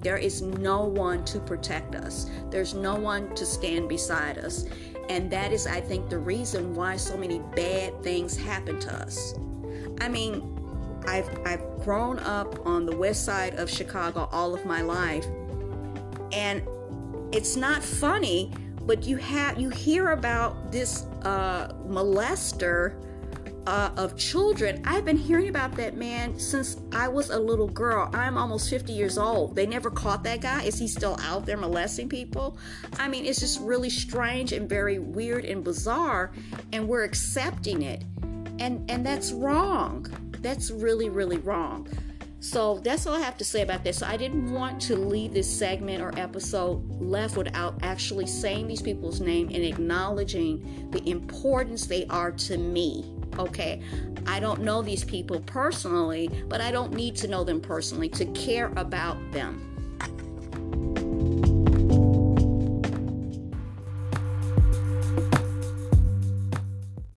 There 0.00 0.16
is 0.16 0.42
no 0.42 0.84
one 0.84 1.24
to 1.26 1.40
protect 1.40 1.94
us. 1.94 2.30
There's 2.50 2.74
no 2.74 2.94
one 2.94 3.34
to 3.34 3.44
stand 3.44 3.88
beside 3.88 4.38
us. 4.38 4.66
And 5.08 5.30
that 5.32 5.52
is, 5.52 5.66
I 5.66 5.80
think, 5.80 6.08
the 6.08 6.18
reason 6.18 6.74
why 6.74 6.96
so 6.96 7.16
many 7.16 7.40
bad 7.56 8.02
things 8.02 8.36
happen 8.36 8.78
to 8.80 8.94
us. 8.94 9.34
I 10.00 10.08
mean, 10.08 10.54
I've, 11.06 11.28
I've 11.44 11.62
grown 11.80 12.18
up 12.20 12.64
on 12.66 12.86
the 12.86 12.96
west 12.96 13.24
side 13.24 13.54
of 13.54 13.68
Chicago 13.68 14.28
all 14.30 14.54
of 14.54 14.64
my 14.66 14.82
life. 14.82 15.26
And 16.32 16.62
it's 17.32 17.56
not 17.56 17.82
funny, 17.82 18.52
but 18.88 19.04
you 19.04 19.18
have 19.18 19.60
you 19.60 19.68
hear 19.68 20.12
about 20.12 20.72
this 20.72 21.04
uh, 21.22 21.68
molester 21.86 22.94
uh, 23.66 23.90
of 23.98 24.16
children. 24.16 24.82
I've 24.86 25.04
been 25.04 25.18
hearing 25.18 25.48
about 25.48 25.76
that 25.76 25.94
man 25.94 26.38
since 26.38 26.78
I 26.90 27.06
was 27.06 27.28
a 27.28 27.38
little 27.38 27.68
girl. 27.68 28.08
I'm 28.14 28.38
almost 28.38 28.70
50 28.70 28.94
years 28.94 29.18
old. 29.18 29.54
They 29.54 29.66
never 29.66 29.90
caught 29.90 30.24
that 30.24 30.40
guy. 30.40 30.62
Is 30.62 30.78
he 30.78 30.88
still 30.88 31.18
out 31.20 31.44
there 31.44 31.58
molesting 31.58 32.08
people? 32.08 32.56
I 32.98 33.08
mean, 33.08 33.26
it's 33.26 33.40
just 33.40 33.60
really 33.60 33.90
strange 33.90 34.54
and 34.54 34.66
very 34.66 34.98
weird 34.98 35.44
and 35.44 35.62
bizarre, 35.62 36.32
and 36.72 36.88
we're 36.88 37.04
accepting 37.04 37.82
it. 37.82 38.04
And 38.58 38.90
and 38.90 39.04
that's 39.04 39.32
wrong. 39.32 40.06
That's 40.40 40.70
really 40.70 41.10
really 41.10 41.38
wrong. 41.38 41.86
So 42.40 42.78
that's 42.78 43.06
all 43.06 43.14
I 43.14 43.20
have 43.20 43.36
to 43.38 43.44
say 43.44 43.62
about 43.62 43.82
this. 43.82 43.98
So 43.98 44.06
I 44.06 44.16
didn't 44.16 44.52
want 44.52 44.80
to 44.82 44.96
leave 44.96 45.34
this 45.34 45.48
segment 45.48 46.00
or 46.00 46.16
episode 46.18 46.88
left 47.00 47.36
without 47.36 47.74
actually 47.82 48.26
saying 48.26 48.68
these 48.68 48.82
people's 48.82 49.20
name 49.20 49.48
and 49.48 49.64
acknowledging 49.64 50.88
the 50.90 51.06
importance 51.08 51.86
they 51.86 52.06
are 52.06 52.30
to 52.32 52.56
me. 52.56 53.12
Okay, 53.38 53.82
I 54.26 54.40
don't 54.40 54.62
know 54.62 54.82
these 54.82 55.04
people 55.04 55.40
personally, 55.40 56.30
but 56.48 56.60
I 56.60 56.70
don't 56.70 56.92
need 56.92 57.16
to 57.16 57.28
know 57.28 57.44
them 57.44 57.60
personally 57.60 58.08
to 58.10 58.24
care 58.26 58.72
about 58.76 59.16
them. 59.32 59.64